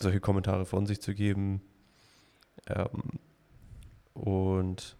solche 0.00 0.20
Kommentare 0.20 0.64
von 0.64 0.86
sich 0.86 1.00
zu 1.00 1.14
geben. 1.14 1.60
Ähm, 2.66 3.20
und 4.14 4.96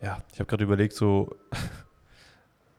ja, 0.00 0.22
ich 0.32 0.38
habe 0.38 0.46
gerade 0.46 0.64
überlegt, 0.64 0.94
so, 0.94 1.34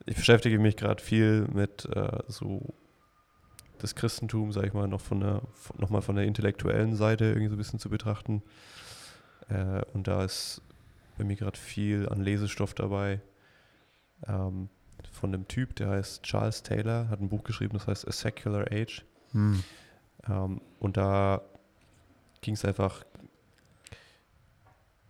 ich 0.06 0.16
beschäftige 0.16 0.58
mich 0.58 0.76
gerade 0.76 1.02
viel 1.02 1.46
mit 1.52 1.84
äh, 1.86 2.22
so 2.28 2.74
das 3.78 3.94
Christentum, 3.94 4.52
sag 4.52 4.64
ich 4.64 4.72
mal, 4.72 4.88
noch 4.88 5.00
von 5.00 5.20
der, 5.20 5.42
von, 5.52 5.76
noch 5.78 5.90
mal 5.90 6.00
von 6.00 6.16
der 6.16 6.24
intellektuellen 6.24 6.94
Seite 6.94 7.26
irgendwie 7.26 7.48
so 7.48 7.54
ein 7.54 7.58
bisschen 7.58 7.78
zu 7.78 7.90
betrachten. 7.90 8.42
Äh, 9.48 9.82
und 9.92 10.08
da 10.08 10.24
ist 10.24 10.62
bei 11.18 11.24
mir 11.24 11.36
gerade 11.36 11.58
viel 11.58 12.08
an 12.08 12.22
Lesestoff 12.22 12.74
dabei. 12.74 13.20
Ähm, 14.26 14.68
von 15.12 15.34
einem 15.34 15.48
Typ, 15.48 15.76
der 15.76 15.88
heißt 15.90 16.22
Charles 16.22 16.62
Taylor, 16.62 17.08
hat 17.08 17.20
ein 17.20 17.28
Buch 17.28 17.44
geschrieben, 17.44 17.74
das 17.74 17.86
heißt 17.86 18.08
A 18.08 18.12
Secular 18.12 18.66
Age. 18.70 19.04
Hm. 19.32 19.62
Ähm, 20.28 20.60
und 20.78 20.96
da 20.96 21.42
ging 22.40 22.54
es 22.54 22.64
einfach 22.64 23.04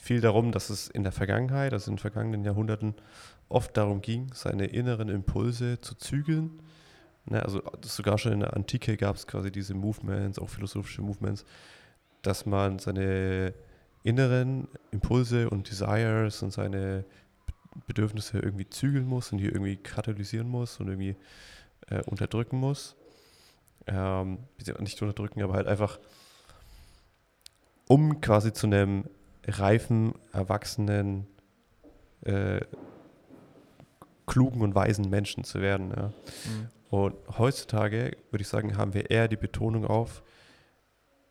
viel 0.01 0.21
darum, 0.21 0.53
dass 0.53 0.71
es 0.71 0.89
in 0.89 1.03
der 1.03 1.13
Vergangenheit, 1.13 1.73
also 1.73 1.91
in 1.91 1.97
den 1.97 2.01
vergangenen 2.01 2.45
Jahrhunderten, 2.45 2.95
oft 3.49 3.77
darum 3.77 4.01
ging, 4.01 4.31
seine 4.35 4.67
inneren 4.67 5.09
Impulse 5.09 5.81
zu 5.81 5.95
zügeln. 5.95 6.61
Ne, 7.27 7.43
also 7.43 7.63
sogar 7.83 8.19
schon 8.19 8.33
in 8.33 8.41
der 8.41 8.55
Antike 8.55 8.97
gab 8.97 9.17
es 9.17 9.27
quasi 9.27 9.51
diese 9.51 9.75
Movements, 9.75 10.39
auch 10.39 10.49
philosophische 10.49 11.03
Movements, 11.03 11.45
dass 12.23 12.47
man 12.47 12.79
seine 12.79 13.55
inneren 14.05 14.69
Impulse 14.93 15.51
und 15.51 15.69
Desires 15.69 16.43
und 16.43 16.53
seine 16.53 17.05
Bedürfnisse 17.87 18.39
irgendwie 18.39 18.69
zügeln 18.69 19.07
muss 19.07 19.33
und 19.33 19.39
die 19.39 19.47
irgendwie 19.47 19.77
katalysieren 19.77 20.49
muss 20.49 20.79
und 20.79 20.89
irgendwie 20.89 21.17
äh, 21.89 22.03
unterdrücken 22.05 22.59
muss. 22.59 22.97
Ähm, 23.89 24.39
nicht 24.81 25.03
unterdrücken, 25.03 25.43
aber 25.43 25.55
halt 25.55 25.67
einfach 25.67 25.99
um 27.89 28.21
quasi 28.21 28.53
zu 28.53 28.67
einem 28.67 29.05
reifen, 29.47 30.15
erwachsenen, 30.33 31.27
äh, 32.23 32.61
klugen 34.27 34.61
und 34.63 34.75
weisen 34.75 35.09
Menschen 35.11 35.45
zu 35.45 35.61
werden. 35.61 35.91
Ja. 35.97 36.07
Mhm. 36.09 36.69
Und 36.91 37.15
heutzutage 37.39 38.17
würde 38.31 38.43
ich 38.43 38.49
sagen, 38.49 38.77
haben 38.77 38.95
wir 38.95 39.11
eher 39.11 39.29
die 39.29 39.37
Betonung 39.37 39.87
auf, 39.87 40.23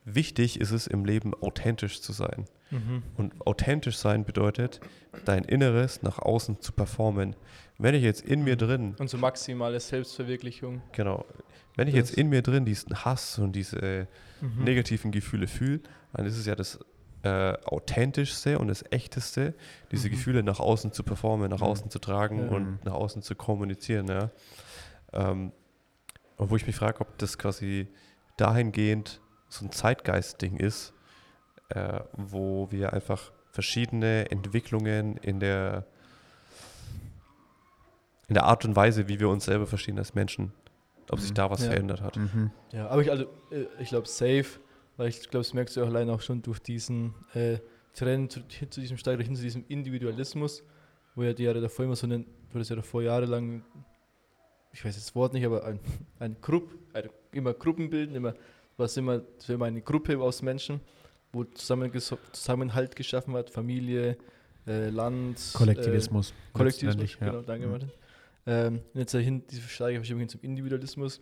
wichtig 0.04 0.60
ist 0.60 0.72
es 0.72 0.88
im 0.88 1.06
Leben 1.06 1.34
authentisch 1.34 2.02
zu 2.02 2.14
sein. 2.14 2.46
Mhm. 2.72 3.04
Und 3.18 3.34
authentisch 3.48 3.98
sein 3.98 4.26
bedeutet, 4.26 4.80
dein 5.26 5.44
Inneres 5.44 6.02
nach 6.04 6.20
außen 6.20 6.62
zu 6.62 6.72
performen. 6.72 7.36
Wenn 7.78 7.96
ich 7.96 8.04
jetzt 8.04 8.22
in 8.22 8.44
mir 8.44 8.56
drin, 8.56 8.96
Und 9.00 9.10
so 9.10 9.18
maximale 9.18 9.80
Selbstverwirklichung. 9.80 10.82
genau, 10.92 11.26
wenn 11.76 11.88
ich 11.88 11.94
Das- 11.96 12.10
jetzt 12.10 12.18
in 12.18 12.30
mir 12.30 12.42
drin 12.42 12.66
diesen 12.66 13.04
Hass 13.06 13.38
und 13.40 13.54
diese 13.54 14.08
Mhm. 14.42 14.64
negativen 14.64 15.12
Gefühle 15.12 15.48
fühle, 15.48 15.82
dann 16.14 16.26
ist 16.26 16.38
es 16.38 16.46
ja 16.46 16.56
das 16.56 16.80
äh, 17.26 17.58
authentischste 17.66 18.60
und 18.60 18.68
das 18.68 18.84
echteste, 18.92 19.54
diese 19.92 20.08
Mhm. 20.08 20.12
Gefühle 20.12 20.44
nach 20.44 20.60
außen 20.60 20.92
zu 20.94 21.04
performen, 21.04 21.50
nach 21.50 21.60
Mhm. 21.62 21.66
außen 21.66 21.90
zu 21.90 22.00
tragen 22.00 22.50
und 22.50 22.86
nach 22.86 22.94
außen 22.94 23.22
zu 23.22 23.36
kommunizieren. 23.36 24.08
Ja. 24.08 24.30
Ähm, 25.14 25.52
und 26.38 26.50
wo 26.52 26.56
ich 26.56 26.68
mich 26.68 26.76
frage, 26.76 27.02
ob 27.02 27.18
das 27.18 27.38
quasi 27.38 27.88
dahingehend 28.38 29.22
so 29.50 29.66
ein 29.66 29.72
Zeitgeist-Ding 29.72 30.58
ist, 30.58 30.94
äh, 31.70 32.02
wo 32.14 32.70
wir 32.72 32.94
einfach 32.94 33.32
verschiedene 33.52 34.30
Entwicklungen 34.32 35.18
in 35.18 35.40
der 35.40 35.86
in 38.28 38.34
der 38.34 38.46
Art 38.46 38.66
und 38.66 38.76
Weise, 38.76 39.08
wie 39.08 39.20
wir 39.20 39.30
uns 39.30 39.46
selber 39.46 39.68
verstehen 39.68 40.00
als 40.00 40.16
Menschen, 40.16 40.52
ob 41.12 41.20
sich 41.20 41.30
Mhm. 41.30 41.36
da 41.36 41.50
was 41.52 41.62
Ja. 41.62 41.68
verändert 41.68 42.02
hat. 42.02 42.18
Mhm. 42.18 42.50
Ja, 42.72 42.88
aber 42.88 43.02
ich, 43.04 43.12
also, 43.12 43.26
äh, 43.52 43.66
ich 43.80 43.90
glaube, 43.90 44.08
safe, 44.08 44.46
weil 44.98 45.10
ich 45.10 45.22
glaube, 45.22 45.44
das 45.44 45.54
merkst 45.54 45.76
du 45.78 45.84
auch 45.84 45.88
allein 45.88 46.10
auch 46.10 46.22
schon 46.22 46.42
durch 46.42 46.60
diesen 46.60 47.14
äh, 47.34 47.58
Trend 47.94 48.32
zu, 48.32 48.42
hin 48.48 48.72
zu 48.72 48.82
diesem 48.82 48.98
Steiger, 48.98 49.24
hin 49.24 49.36
zu 49.36 49.42
diesem 49.42 49.66
Individualismus, 49.68 50.64
wo 51.16 51.24
ja 51.24 51.34
die 51.34 51.44
Jahre 51.44 51.62
davor 51.62 51.86
immer 51.86 51.96
so 51.96 52.08
einen, 52.08 52.26
du 52.26 52.56
hattest 52.56 52.70
ja 52.70 52.76
davor 52.76 53.02
jahrelang, 53.02 53.64
ich 54.74 54.84
weiß 54.84 54.96
das 54.96 55.16
Wort 55.16 55.34
nicht, 55.34 55.46
aber 55.46 55.64
ein, 55.66 55.80
ein 56.20 56.36
Grupp, 56.42 56.74
ein, 56.94 57.10
immer 57.32 57.54
Gruppen 57.54 57.90
bilden, 57.90 58.16
immer, 58.16 58.34
was 58.78 58.98
immer, 58.98 59.22
immer 59.48 59.66
eine 59.66 59.82
Gruppe 59.82 60.20
aus 60.20 60.42
Menschen, 60.42 60.82
wo 61.32 61.44
zusammen, 61.46 61.92
Zusammenhalt 62.32 62.96
geschaffen 62.96 63.34
hat, 63.36 63.50
Familie, 63.50 64.18
äh, 64.68 64.90
Land, 64.90 65.38
Äh, 65.38 65.58
Kollektivismus. 65.58 66.34
Kollektivismus, 66.54 67.02
letztendlich, 67.04 67.18
ja. 67.22 67.32
genau, 67.32 67.42
danke 67.42 67.66
Mhm. 67.68 67.72
Martin. 67.72 67.92
Ähm, 68.48 68.82
und 68.94 69.00
jetzt 69.00 69.14
dahin, 69.14 69.44
diese 69.48 69.62
Steigerverschiebung 69.62 70.20
hin 70.20 70.30
zum 70.30 70.42
Individualismus 70.42 71.22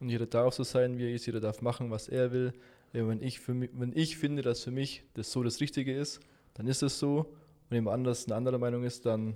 und 0.00 0.08
jeder 0.08 0.26
darf 0.26 0.54
so 0.54 0.64
sein, 0.64 0.98
wie 0.98 1.04
er 1.04 1.14
ist, 1.14 1.26
jeder 1.26 1.40
darf 1.40 1.62
machen, 1.62 1.90
was 1.90 2.08
er 2.08 2.32
will. 2.32 2.52
Ja, 2.94 3.08
wenn, 3.08 3.20
ich 3.20 3.40
für 3.40 3.54
mich, 3.54 3.70
wenn 3.74 3.92
ich 3.94 4.16
finde, 4.16 4.42
dass 4.42 4.62
für 4.62 4.70
mich 4.70 5.02
das 5.14 5.32
so 5.32 5.42
das 5.42 5.60
Richtige 5.60 5.94
ist, 5.94 6.20
dann 6.54 6.68
ist 6.68 6.82
es 6.82 6.98
so. 6.98 7.18
Und 7.18 7.70
wenn 7.70 7.76
jemand 7.78 7.94
anders 7.96 8.26
eine 8.26 8.36
andere 8.36 8.58
Meinung 8.58 8.84
ist, 8.84 9.04
dann 9.04 9.34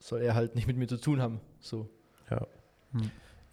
soll 0.00 0.20
er 0.20 0.34
halt 0.34 0.56
nicht 0.56 0.66
mit 0.66 0.76
mir 0.76 0.88
zu 0.88 0.96
tun 0.96 1.22
haben. 1.22 1.40
So. 1.60 1.88
Ja. 2.28 2.46
Hm. 2.92 3.02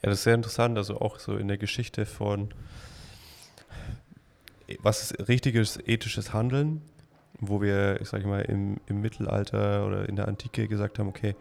Ja, 0.01 0.10
das 0.10 0.20
ist 0.20 0.24
sehr 0.24 0.36
interessant, 0.36 0.77
also 0.77 1.00
auch 1.00 1.20
so 1.20 1.38
in 1.38 1.48
der 1.48 1.58
Geschichte 1.58 2.05
von, 2.05 2.53
was 4.79 5.12
ist 5.12 5.29
richtiges 5.29 5.77
ethisches 5.77 6.34
Handeln, 6.34 6.82
wo 7.39 7.62
wir, 7.62 8.01
ich 8.01 8.10
sage 8.10 8.27
mal, 8.27 8.41
im, 8.41 8.77
im 8.88 9.00
Mittelalter 9.00 9.86
oder 9.86 10.10
in 10.10 10.15
der 10.15 10.27
Antike 10.27 10.67
gesagt 10.67 11.00
haben, 11.00 11.08
okay, 11.08 11.36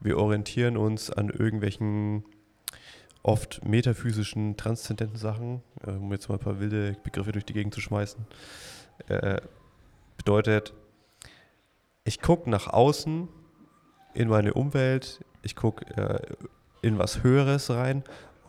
wir 0.00 0.16
orientieren 0.16 0.76
uns 0.76 1.10
an 1.10 1.28
irgendwelchen 1.28 2.24
oft 3.22 3.64
metaphysischen, 3.64 4.56
transzendenten 4.56 5.18
Sachen, 5.18 5.62
äh, 5.86 5.90
um 5.90 6.12
jetzt 6.12 6.28
mal 6.28 6.36
ein 6.36 6.40
paar 6.40 6.60
wilde 6.60 6.96
Begriffe 7.02 7.32
durch 7.32 7.44
die 7.44 7.52
Gegend 7.52 7.74
zu 7.74 7.80
schmeißen, 7.80 8.24
äh, 9.08 9.40
bedeutet, 10.16 10.72
ich 12.04 12.20
gucke 12.20 12.48
nach 12.48 12.68
außen 12.68 13.28
in 14.14 14.28
meine 14.28 14.54
Umwelt, 14.54 15.24
ich 15.42 15.54
gucke 15.56 15.84
äh, 15.96 16.20
in 16.82 16.98
was 16.98 17.22
Höheres 17.22 17.70
rein 17.70 18.02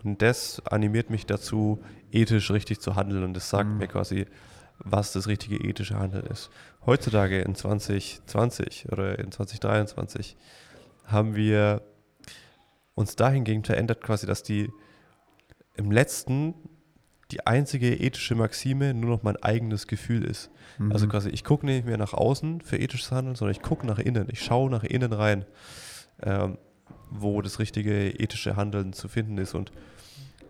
und 0.04 0.22
das 0.22 0.66
animiert 0.66 1.10
mich 1.10 1.26
dazu, 1.26 1.84
ethisch 2.12 2.52
richtig 2.52 2.80
zu 2.80 2.96
handeln 2.96 3.24
und 3.24 3.34
das 3.34 3.50
sagt 3.50 3.70
Mhm. 3.70 3.78
mir 3.78 3.88
quasi, 3.88 4.26
was 4.80 5.12
das 5.12 5.28
richtige 5.28 5.58
ethische 5.58 6.00
Handeln 6.00 6.26
ist. 6.28 6.50
Heutzutage 6.86 7.42
in 7.42 7.54
2020 7.54 8.92
oder 8.92 9.20
in 9.20 9.32
2023 9.32 10.38
haben 11.06 11.36
wir 11.36 11.82
uns 13.00 13.16
dahingehend 13.16 13.66
verändert, 13.66 14.02
quasi, 14.02 14.28
dass 14.28 14.44
die 14.44 14.70
im 15.76 15.90
letzten 15.92 16.54
die 17.32 17.46
einzige 17.46 17.96
ethische 17.96 18.36
Maxime 18.36 18.94
nur 18.94 19.12
noch 19.12 19.24
mein 19.24 19.38
eigenes 19.38 19.88
Gefühl 19.88 20.26
ist. 20.26 20.50
Mhm. 20.80 20.92
Also 20.92 21.08
quasi, 21.08 21.30
ich 21.30 21.44
gucke 21.44 21.66
nicht 21.66 21.86
mehr 21.86 21.98
nach 21.98 22.14
außen 22.14 22.62
für 22.62 22.78
ethisches 22.78 23.12
Handeln, 23.12 23.36
sondern 23.36 23.56
ich 23.56 23.62
gucke 23.62 23.86
nach 23.86 24.00
innen. 24.00 24.28
Ich 24.32 24.44
schaue 24.44 24.70
nach 24.70 24.84
innen 24.84 25.14
rein, 25.14 25.46
ähm, 26.24 26.58
wo 27.12 27.42
das 27.42 27.60
richtige 27.60 28.10
ethische 28.20 28.56
Handeln 28.56 28.94
zu 28.94 29.08
finden 29.08 29.38
ist. 29.38 29.54
Und 29.54 29.72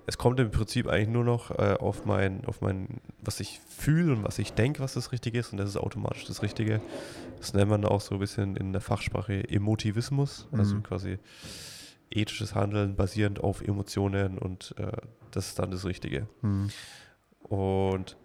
es 0.08 0.18
kommt 0.18 0.39
im 0.39 0.51
Prinzip 0.51 0.88
eigentlich 0.88 1.10
nur 1.10 1.25
noch 1.25 1.51
äh, 1.51 1.75
auf 1.79 2.06
mein, 2.06 2.46
auf 2.46 2.62
mein, 2.62 3.01
was 3.22 3.41
ich 3.41 3.60
fühle 3.68 4.13
und 4.13 4.24
was 4.24 4.39
ich 4.39 4.53
denke, 4.53 4.79
was 4.79 4.94
das 4.94 5.12
Richtige 5.12 5.38
ist. 5.38 5.51
Und 5.51 5.58
das 5.58 5.70
ist 5.70 5.77
automatisch 5.77 6.25
das 6.25 6.41
Richtige. 6.41 6.82
Das 7.38 7.53
nennt 7.53 7.70
man 7.70 7.84
auch 7.86 8.01
so 8.01 8.15
ein 8.15 8.20
bisschen 8.20 8.56
in 8.56 8.72
der 8.72 8.82
Fachsprache 8.82 9.48
Emotivismus. 9.50 10.48
Also 10.53 10.75
Mhm. 10.75 10.84
quasi 10.84 11.20
ethisches 12.11 12.55
Handeln 12.55 12.95
basierend 12.95 13.39
auf 13.39 13.61
Emotionen 13.61 14.37
und 14.37 14.73
äh, 14.77 14.91
das 15.31 15.49
ist 15.49 15.59
dann 15.59 15.71
das 15.71 15.85
Richtige. 15.85 16.27
Mhm. 16.41 16.69
Und 17.41 18.17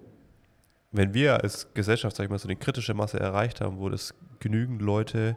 wenn 0.92 1.12
wir 1.14 1.42
als 1.42 1.72
Gesellschaft, 1.74 2.16
sag 2.16 2.24
ich 2.24 2.30
mal, 2.30 2.38
so 2.38 2.48
eine 2.48 2.56
kritische 2.56 2.94
Masse 2.94 3.18
erreicht 3.18 3.60
haben, 3.60 3.78
wo 3.78 3.88
das 3.88 4.14
genügend 4.38 4.80
Leute 4.80 5.36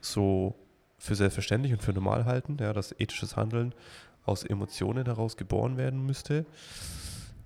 so 0.00 0.54
für 0.98 1.14
selbstverständlich 1.14 1.72
und 1.72 1.82
für 1.82 1.92
normal 1.92 2.24
halten, 2.24 2.56
ja, 2.60 2.72
dass 2.72 2.92
ethisches 2.98 3.36
Handeln 3.36 3.74
aus 4.24 4.44
Emotionen 4.44 5.06
heraus 5.06 5.36
geboren 5.36 5.76
werden 5.76 6.04
müsste, 6.04 6.46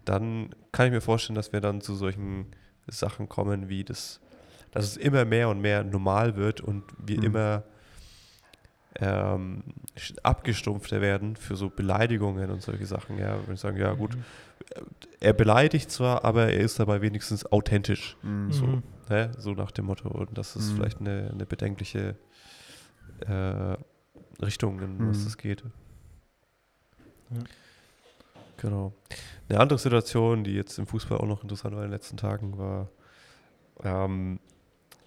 dann 0.04 0.54
kann 0.72 0.86
ich 0.86 0.92
mir 0.92 1.00
vorstellen, 1.00 1.36
dass 1.36 1.52
wir 1.52 1.60
dann 1.60 1.80
zu 1.80 1.94
solchen 1.94 2.46
Sachen 2.86 3.28
kommen, 3.28 3.68
wie 3.68 3.84
das, 3.84 4.20
dass 4.72 4.84
es 4.84 4.96
immer 4.96 5.24
mehr 5.24 5.48
und 5.48 5.60
mehr 5.60 5.82
normal 5.84 6.36
wird 6.36 6.60
und 6.60 6.84
wir 6.98 7.18
Mhm. 7.18 7.24
immer 7.24 7.62
ähm, 9.00 9.64
abgestumpfter 10.22 11.00
werden 11.00 11.36
für 11.36 11.56
so 11.56 11.68
Beleidigungen 11.70 12.50
und 12.50 12.62
solche 12.62 12.86
Sachen. 12.86 13.18
Ja, 13.18 13.38
wenn 13.46 13.54
ich 13.54 13.60
sagen, 13.60 13.76
ja 13.76 13.92
gut, 13.94 14.16
er 15.20 15.32
beleidigt 15.32 15.90
zwar, 15.90 16.24
aber 16.24 16.52
er 16.52 16.60
ist 16.60 16.78
dabei 16.78 17.00
wenigstens 17.02 17.44
authentisch. 17.46 18.16
Mhm. 18.22 18.52
So, 18.52 18.66
Mhm. 18.66 18.82
ne? 19.08 19.32
so 19.38 19.52
nach 19.52 19.70
dem 19.72 19.86
Motto. 19.86 20.08
Und 20.08 20.36
das 20.38 20.54
ist 20.56 20.70
Mhm. 20.70 20.76
vielleicht 20.76 21.00
eine, 21.00 21.30
eine 21.32 21.46
bedenkliche 21.46 22.16
äh, 23.26 23.76
Richtung, 24.42 24.80
in 24.80 25.08
was 25.08 25.18
Mhm. 25.20 25.24
das 25.24 25.38
geht. 25.38 25.62
Ja. 27.30 27.38
Genau. 28.56 28.92
Eine 29.48 29.60
andere 29.60 29.78
Situation, 29.78 30.44
die 30.44 30.54
jetzt 30.54 30.78
im 30.78 30.86
Fußball 30.86 31.18
auch 31.18 31.26
noch 31.26 31.42
interessant 31.42 31.74
war 31.74 31.82
in 31.82 31.88
den 31.90 31.92
letzten 31.92 32.16
Tagen, 32.16 32.56
war 32.58 32.88
ähm, 33.82 34.38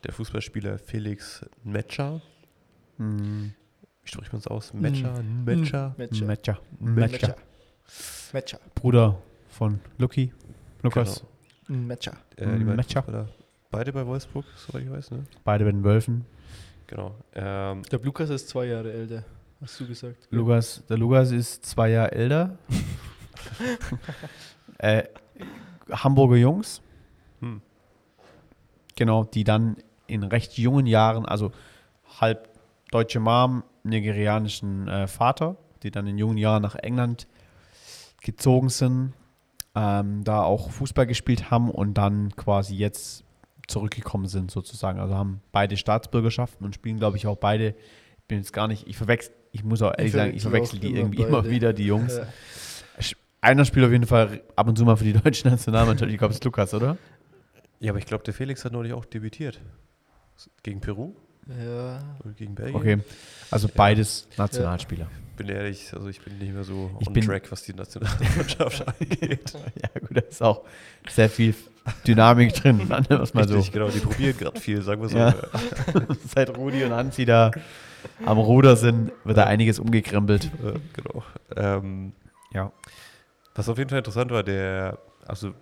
der 0.03 0.13
Fußballspieler 0.13 0.77
Felix 0.77 1.45
Metscher. 1.63 2.21
Mhm. 2.97 3.53
Wie 4.07 4.11
spricht 4.13 4.31
man 4.31 4.39
es 4.39 4.47
aus? 4.47 4.73
Metscher? 4.73 5.21
Mhm. 5.21 5.43
Metscher? 5.43 5.93
Matcher. 5.97 6.25
Matcher. 6.25 6.59
Matcher. 6.79 7.07
Matcher. 7.11 7.35
Matcher. 8.31 8.59
Bruder 8.73 9.21
von 9.49 9.81
Lucky. 9.97 10.31
Lukas. 10.81 11.25
Matcher. 11.67 12.13
Genau. 12.37 12.51
Äh, 12.51 12.55
beiden 12.55 12.75
Metscher. 12.77 13.03
Fußballer. 13.03 13.27
Beide 13.69 13.91
bei 13.91 14.07
Wolfsburg, 14.07 14.45
soweit 14.55 14.83
ich 14.83 14.89
weiß, 14.89 15.11
ne? 15.11 15.25
Beide 15.43 15.65
bei 15.65 15.71
den 15.71 15.83
Wölfen. 15.83 16.25
Genau. 16.87 17.15
Ähm, 17.35 17.81
Ich 17.81 17.89
glaube, 17.89 18.05
Lukas 18.05 18.29
ist 18.29 18.47
zwei 18.47 18.67
Jahre 18.67 18.93
älter, 18.93 19.25
hast 19.59 19.77
du 19.77 19.85
gesagt. 19.85 20.25
Lukas, 20.31 20.85
der 20.87 20.97
Lukas 20.97 21.31
ist 21.31 21.65
zwei 21.65 21.89
Jahre 21.89 22.13
älter. 22.13 22.57
äh, 24.77 25.03
Hamburger 25.91 26.37
Jungs, 26.37 26.81
hm. 27.41 27.61
genau, 28.95 29.25
die 29.25 29.43
dann 29.43 29.75
in 30.07 30.23
recht 30.23 30.57
jungen 30.57 30.85
Jahren, 30.85 31.25
also 31.25 31.51
halb 32.21 32.47
deutsche 32.89 33.19
Mom, 33.19 33.63
nigerianischen 33.87 34.87
äh, 34.87 35.07
Vater, 35.07 35.57
die 35.83 35.91
dann 35.91 36.07
in 36.07 36.17
jungen 36.17 36.37
Jahren 36.37 36.61
nach 36.61 36.75
England 36.75 37.27
gezogen 38.21 38.69
sind, 38.69 39.13
ähm, 39.75 40.23
da 40.23 40.41
auch 40.41 40.71
Fußball 40.71 41.05
gespielt 41.05 41.51
haben 41.51 41.69
und 41.69 41.93
dann 41.95 42.35
quasi 42.35 42.75
jetzt 42.75 43.23
zurückgekommen 43.67 44.27
sind 44.27 44.49
sozusagen. 44.49 44.99
Also 44.99 45.15
haben 45.15 45.41
beide 45.51 45.77
Staatsbürgerschaften 45.77 46.65
und 46.65 46.73
spielen, 46.73 46.97
glaube 46.97 47.17
ich, 47.17 47.27
auch 47.27 47.37
beide. 47.37 47.75
Ich 48.19 48.25
bin 48.27 48.39
jetzt 48.39 48.53
gar 48.53 48.67
nicht, 48.67 48.87
ich 48.87 48.97
verwechsel, 48.97 49.33
ich 49.51 49.63
muss 49.63 49.81
auch 49.81 49.91
ehrlich 49.91 50.07
Ich 50.07 50.13
sagen, 50.13 50.33
ich 50.35 50.41
verwechsel 50.41 50.79
die 50.79 50.95
irgendwie 50.95 51.17
immer 51.17 51.27
immer 51.27 51.41
beide. 51.41 51.49
wieder, 51.51 51.73
die 51.73 51.85
Jungs. 51.85 52.19
Einer 53.39 53.65
spielt 53.65 53.85
auf 53.85 53.91
jeden 53.91 54.07
Fall 54.07 54.41
ab 54.55 54.67
und 54.67 54.77
zu 54.77 54.83
mal 54.83 54.95
für 54.95 55.03
die 55.03 55.13
deutsche 55.13 55.47
Nationalmannschaft. 55.47 56.11
Ich 56.11 56.17
glaube, 56.17 56.31
es 56.31 56.37
ist 56.37 56.43
Lukas, 56.43 56.73
oder? 56.73 56.97
Ja, 57.79 57.91
aber 57.91 57.99
ich 57.99 58.05
glaube, 58.05 58.23
der 58.23 58.33
Felix 58.33 58.65
hat 58.65 58.71
neulich 58.71 58.93
auch 58.93 59.05
debütiert. 59.05 59.61
Gegen 60.63 60.81
Peru. 60.81 61.13
Ja. 61.49 61.99
gegen 62.37 62.55
Belgien. 62.55 62.75
Okay, 62.75 62.99
also 63.51 63.67
beides 63.73 64.27
Nationalspieler. 64.37 65.07
Bin 65.37 65.49
ehrlich, 65.49 65.93
also 65.93 66.07
ich 66.09 66.19
bin 66.21 66.37
nicht 66.39 66.53
mehr 66.53 66.63
so 66.63 66.89
Ich 66.99 67.07
on 67.07 67.13
bin- 67.13 67.23
track, 67.25 67.51
was 67.51 67.63
die 67.63 67.73
Nationalmannschaft 67.73 68.87
angeht. 69.01 69.53
Ja, 69.81 69.99
gut, 69.99 70.17
da 70.17 70.21
ist 70.21 70.41
auch 70.41 70.63
sehr 71.07 71.29
viel 71.29 71.53
Dynamik 72.05 72.53
drin, 72.55 72.85
mal 72.89 73.03
so. 73.07 73.55
Richtig, 73.55 73.71
genau, 73.71 73.89
die 73.89 73.99
probieren 73.99 74.35
gerade 74.37 74.59
viel, 74.59 74.81
sagen 74.81 75.01
wir 75.01 75.09
so. 75.09 75.17
Ja. 75.17 75.35
Seit 76.33 76.57
Rudi 76.57 76.83
und 76.83 76.91
Hansi 76.93 77.25
da 77.25 77.51
am 78.25 78.37
Ruder 78.39 78.75
sind, 78.75 79.11
wird 79.23 79.37
da 79.37 79.43
einiges 79.45 79.79
umgekrempelt. 79.79 80.49
Genau. 80.93 81.23
Ähm, 81.55 82.13
Ja. 82.53 82.71
was 83.55 83.69
auf 83.69 83.77
jeden 83.77 83.89
Fall 83.89 83.99
interessant 83.99 84.31
war, 84.31 84.41
der, 84.43 84.97
also 85.25 85.53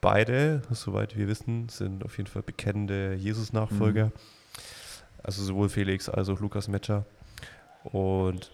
beide, 0.00 0.62
soweit 0.72 1.16
wir 1.16 1.28
wissen, 1.28 1.68
sind 1.68 2.04
auf 2.04 2.16
jeden 2.18 2.28
Fall 2.28 2.42
bekennende 2.42 3.14
Jesus-Nachfolger. 3.14 4.06
Mhm. 4.06 4.12
Also 5.22 5.42
sowohl 5.42 5.68
Felix 5.68 6.08
als 6.08 6.28
auch 6.28 6.40
Lukas 6.40 6.68
Metscher. 6.68 7.04
Und 7.84 8.50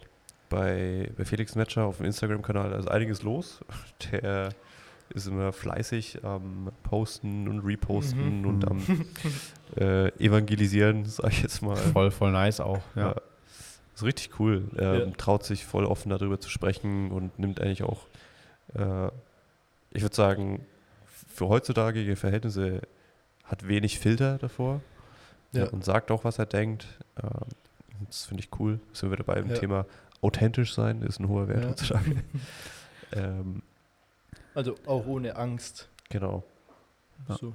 bei, 0.49 1.11
bei 1.17 1.25
Felix 1.25 1.55
Metscher 1.55 1.85
auf 1.85 1.99
dem 1.99 2.07
Instagram-Kanal 2.07 2.73
ist 2.73 2.89
einiges 2.91 3.23
los. 3.23 3.61
Der 4.13 4.51
ist 5.11 5.27
immer 5.27 5.53
fleißig 5.53 6.23
am 6.25 6.71
Posten 6.83 7.49
und 7.49 7.61
Reposten 7.61 8.41
Mhm. 8.43 8.47
und 8.47 8.69
am 8.69 8.83
äh, 9.77 10.09
Evangelisieren, 10.23 11.07
sag 11.07 11.33
ich 11.33 11.43
jetzt 11.43 11.63
mal. 11.63 11.77
Voll, 11.77 12.11
voll 12.11 12.33
nice 12.33 12.61
auch. 12.61 12.83
Ja. 12.95 13.13
Ja. 13.13 13.17
Ist 13.95 14.05
richtig 14.05 14.39
cool. 14.39 14.69
Ähm, 14.79 15.01
Ja. 15.01 15.11
Traut 15.17 15.45
sich 15.45 15.65
voll 15.65 15.85
offen 15.87 16.11
darüber 16.11 16.39
zu 16.39 16.51
sprechen 16.51 17.11
und 17.11 17.39
nimmt 17.39 17.61
eigentlich 17.61 17.83
auch, 17.83 18.07
äh, 18.75 19.09
ich 19.93 20.03
würde 20.03 20.15
sagen, 20.15 20.67
für 21.35 21.49
heutzutage 21.49 22.15
Verhältnisse 22.17 22.83
hat 23.45 23.67
wenig 23.67 23.99
Filter 23.99 24.37
davor 24.39 24.83
Ja. 25.53 25.69
und 25.71 25.85
sagt 25.85 26.11
auch, 26.11 26.25
was 26.25 26.39
er 26.39 26.47
denkt. 26.47 26.87
Ähm, 27.23 27.31
das 28.07 28.27
finde 28.27 28.43
ich 28.43 28.61
cool. 28.61 28.81
Sind 28.93 29.11
wir 29.11 29.19
wieder 29.19 29.25
beim 29.25 29.49
Ja. 29.51 29.57
Thema 29.57 29.87
authentisch 30.21 30.75
sein, 30.75 31.03
ist 31.03 31.21
ein 31.21 31.29
hoher 31.29 31.49
Wert 31.49 31.63
Ja. 31.65 31.71
heutzutage. 31.71 32.17
ähm, 33.13 33.63
Also 34.55 34.75
auch 34.87 35.07
ohne 35.07 35.37
Angst. 35.37 35.89
genau. 36.11 36.45
So. 37.41 37.53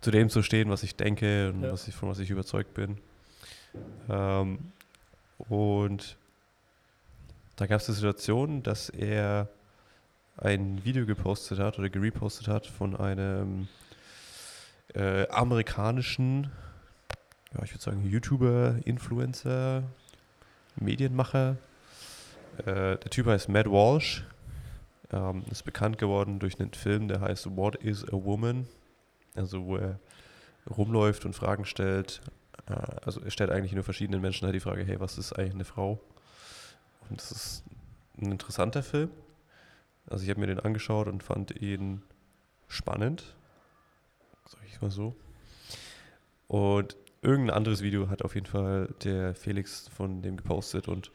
Zu 0.00 0.10
dem 0.10 0.28
zu 0.30 0.42
stehen, 0.42 0.68
was 0.70 0.82
ich 0.82 0.96
denke 0.96 1.50
und 1.50 1.62
was 1.62 1.86
ich, 1.88 1.94
von 1.94 2.08
was 2.08 2.18
ich 2.18 2.30
überzeugt 2.30 2.74
bin. 2.74 2.98
Ähm, 4.08 4.58
und 5.48 6.16
da 7.56 7.66
gab 7.66 7.80
es 7.80 7.86
die 7.86 7.92
Situation, 7.92 8.62
dass 8.62 8.88
er 8.88 9.48
ein 10.38 10.84
Video 10.84 11.04
gepostet 11.06 11.58
hat 11.58 11.78
oder 11.78 11.88
gerepostet 11.90 12.48
hat 12.48 12.66
von 12.66 12.96
einem 12.96 13.68
äh, 14.94 15.28
amerikanischen, 15.28 16.50
ja, 17.54 17.62
ich 17.64 17.72
würde 17.72 17.82
sagen, 17.82 18.08
YouTuber, 18.08 18.76
Influencer, 18.84 19.82
Medienmacher. 20.76 21.56
Äh, 22.58 22.96
der 22.96 23.10
Typ 23.10 23.26
heißt 23.26 23.48
Matt 23.48 23.66
Walsh. 23.66 24.24
Ähm, 25.10 25.44
ist 25.50 25.64
bekannt 25.64 25.98
geworden 25.98 26.38
durch 26.38 26.58
einen 26.58 26.72
Film, 26.72 27.08
der 27.08 27.20
heißt 27.20 27.54
What 27.56 27.76
is 27.76 28.04
a 28.04 28.12
Woman? 28.12 28.66
Also, 29.34 29.66
wo 29.66 29.76
er 29.76 29.98
rumläuft 30.68 31.26
und 31.26 31.34
Fragen 31.34 31.66
stellt. 31.66 32.22
Äh, 32.66 32.74
also, 33.04 33.20
er 33.20 33.30
stellt 33.30 33.50
eigentlich 33.50 33.72
nur 33.72 33.84
verschiedenen 33.84 34.22
Menschen 34.22 34.46
halt 34.46 34.54
die 34.54 34.60
Frage: 34.60 34.84
Hey, 34.84 35.00
was 35.00 35.18
ist 35.18 35.34
eigentlich 35.34 35.54
eine 35.54 35.64
Frau? 35.64 36.00
Und 37.10 37.20
das 37.20 37.30
ist 37.30 37.64
ein 38.18 38.32
interessanter 38.32 38.82
Film. 38.82 39.10
Also, 40.06 40.24
ich 40.24 40.30
habe 40.30 40.40
mir 40.40 40.46
den 40.46 40.60
angeschaut 40.60 41.08
und 41.08 41.22
fand 41.22 41.60
ihn 41.60 42.02
spannend. 42.68 43.36
Sag 44.46 44.60
ich 44.66 44.80
mal 44.80 44.90
so. 44.90 45.14
Und 46.48 46.96
irgendein 47.22 47.56
anderes 47.56 47.82
Video 47.82 48.08
hat 48.10 48.22
auf 48.22 48.34
jeden 48.34 48.46
Fall 48.46 48.88
der 49.04 49.34
Felix 49.34 49.88
von 49.88 50.22
dem 50.22 50.36
gepostet 50.36 50.88
und 50.88 51.10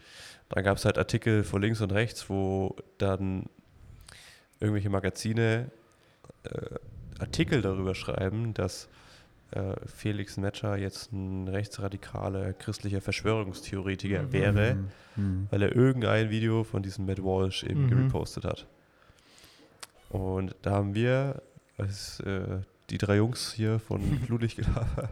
da 0.50 0.62
gab 0.62 0.78
es 0.78 0.86
halt 0.86 0.98
Artikel 0.98 1.44
von 1.44 1.62
links 1.62 1.82
und 1.82 1.92
rechts, 1.92 2.30
wo 2.30 2.76
dann 2.98 3.46
irgendwelche 4.60 4.90
Magazine 4.90 5.70
äh, 6.44 6.76
Artikel 7.20 7.62
darüber 7.62 7.94
schreiben, 7.96 8.54
dass 8.54 8.88
äh, 9.52 9.74
Felix 9.86 10.38
Metscher 10.38 10.78
jetzt 10.78 11.12
ein 11.12 11.48
rechtsradikaler 11.48 12.54
christlicher 12.54 13.02
Verschwörungstheoretiker 13.02 14.24
Mhm. 14.24 14.31
wäre, 14.34 14.77
Mhm. 15.16 15.48
weil 15.51 15.62
er 15.62 15.75
irgendein 15.75 16.29
Video 16.29 16.64
von 16.64 16.84
diesem 16.84 17.05
Matt 17.05 17.22
Walsh 17.24 17.64
eben 17.64 17.84
Mhm. 17.86 17.90
gerepostet 17.90 18.46
hat. 18.46 18.68
Und 20.10 20.55
da 20.62 20.72
haben 20.72 20.96
wir, 20.96 21.42
als 21.77 22.20
äh, 22.22 22.60
die 22.90 22.98
drei 22.98 23.18
Jungs 23.18 23.51
hier 23.53 23.79
von 23.79 24.01
Flutlichtgelaber, 24.25 25.10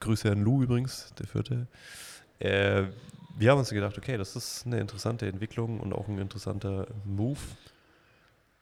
Grüße 0.00 0.30
an 0.30 0.42
Lou 0.42 0.62
übrigens, 0.62 1.12
der 1.18 1.26
vierte, 1.26 1.66
äh, 2.38 2.84
wir 3.36 3.50
haben 3.50 3.58
uns 3.58 3.70
gedacht, 3.70 3.96
okay, 3.98 4.16
das 4.16 4.34
ist 4.36 4.66
eine 4.66 4.80
interessante 4.80 5.26
Entwicklung 5.28 5.80
und 5.80 5.92
auch 5.92 6.08
ein 6.08 6.18
interessanter 6.18 6.86
Move 7.04 7.38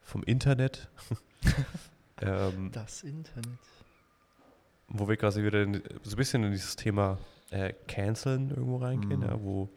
vom 0.01 0.23
Internet. 0.23 0.87
ähm, 2.21 2.71
Das 2.71 3.03
Internet. 3.03 3.47
wo 4.87 5.07
wir 5.07 5.17
quasi 5.17 5.43
wieder 5.43 5.63
in, 5.63 5.81
so 6.03 6.11
ein 6.11 6.17
bisschen 6.17 6.43
in 6.43 6.51
dieses 6.51 6.75
Thema 6.75 7.17
äh, 7.51 7.73
Canceln 7.87 8.49
irgendwo 8.49 8.77
reingehen, 8.77 9.19
Mhm. 9.21 9.25
ja, 9.25 9.41
wo 9.41 9.69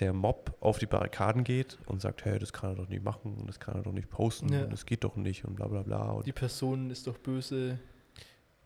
der 0.00 0.12
Mob 0.12 0.56
auf 0.60 0.78
die 0.78 0.86
Barrikaden 0.86 1.42
geht 1.42 1.76
und 1.86 2.00
sagt, 2.00 2.24
hey, 2.24 2.38
das 2.38 2.52
kann 2.52 2.70
er 2.70 2.76
doch 2.76 2.88
nicht 2.88 3.02
machen 3.02 3.34
und 3.36 3.48
das 3.48 3.58
kann 3.58 3.74
er 3.74 3.82
doch 3.82 3.92
nicht 3.92 4.08
posten 4.10 4.52
Ja. 4.52 4.62
und 4.64 4.72
das 4.72 4.86
geht 4.86 5.02
doch 5.02 5.16
nicht 5.16 5.44
und 5.44 5.56
bla 5.56 5.66
bla 5.66 5.82
bla. 5.82 6.20
Die 6.24 6.32
Person 6.32 6.90
ist 6.90 7.06
doch 7.08 7.18
böse. 7.18 7.78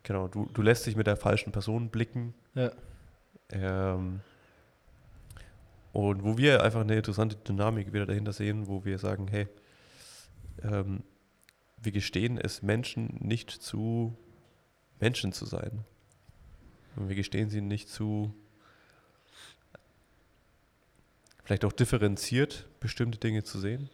Genau, 0.03 0.27
du, 0.27 0.49
du 0.53 0.61
lässt 0.61 0.85
dich 0.85 0.95
mit 0.95 1.07
der 1.07 1.17
falschen 1.17 1.51
Person 1.51 1.89
blicken. 1.89 2.33
Ja. 2.55 2.71
Ähm, 3.51 4.21
und 5.91 6.23
wo 6.23 6.37
wir 6.37 6.63
einfach 6.63 6.81
eine 6.81 6.95
interessante 6.95 7.35
Dynamik 7.35 7.93
wieder 7.93 8.05
dahinter 8.05 8.33
sehen, 8.33 8.67
wo 8.67 8.83
wir 8.83 8.97
sagen, 8.97 9.27
hey, 9.27 9.47
ähm, 10.63 11.03
wir 11.77 11.91
gestehen 11.91 12.37
es 12.37 12.61
Menschen 12.61 13.17
nicht 13.19 13.51
zu, 13.51 14.15
Menschen 14.99 15.33
zu 15.33 15.45
sein. 15.45 15.83
Und 16.95 17.09
wir 17.09 17.15
gestehen 17.15 17.49
sie 17.49 17.61
nicht 17.61 17.89
zu, 17.89 18.33
vielleicht 21.43 21.65
auch 21.65 21.73
differenziert 21.73 22.67
bestimmte 22.79 23.19
Dinge 23.19 23.43
zu 23.43 23.59
sehen. 23.59 23.89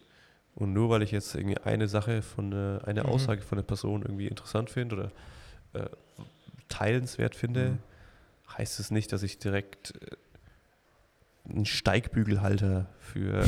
Und 0.54 0.72
nur 0.72 0.90
weil 0.90 1.02
ich 1.02 1.10
jetzt 1.10 1.34
irgendwie 1.34 1.58
eine 1.58 1.88
Sache 1.88 2.22
von, 2.22 2.52
äh, 2.52 2.80
eine 2.84 3.04
Mhm. 3.04 3.08
Aussage 3.10 3.42
von 3.42 3.56
der 3.56 3.62
Person 3.62 4.02
irgendwie 4.02 4.26
interessant 4.26 4.70
finde 4.70 4.96
oder 4.96 5.12
äh, 5.72 5.86
teilenswert 6.68 7.34
finde, 7.34 7.70
Mhm. 7.70 7.78
heißt 8.58 8.80
es 8.80 8.90
nicht, 8.90 9.12
dass 9.12 9.22
ich 9.22 9.38
direkt 9.38 9.94
äh, 10.02 10.16
ein 11.48 11.64
Steigbügelhalter 11.66 12.86
für 13.00 13.42
äh, 13.42 13.46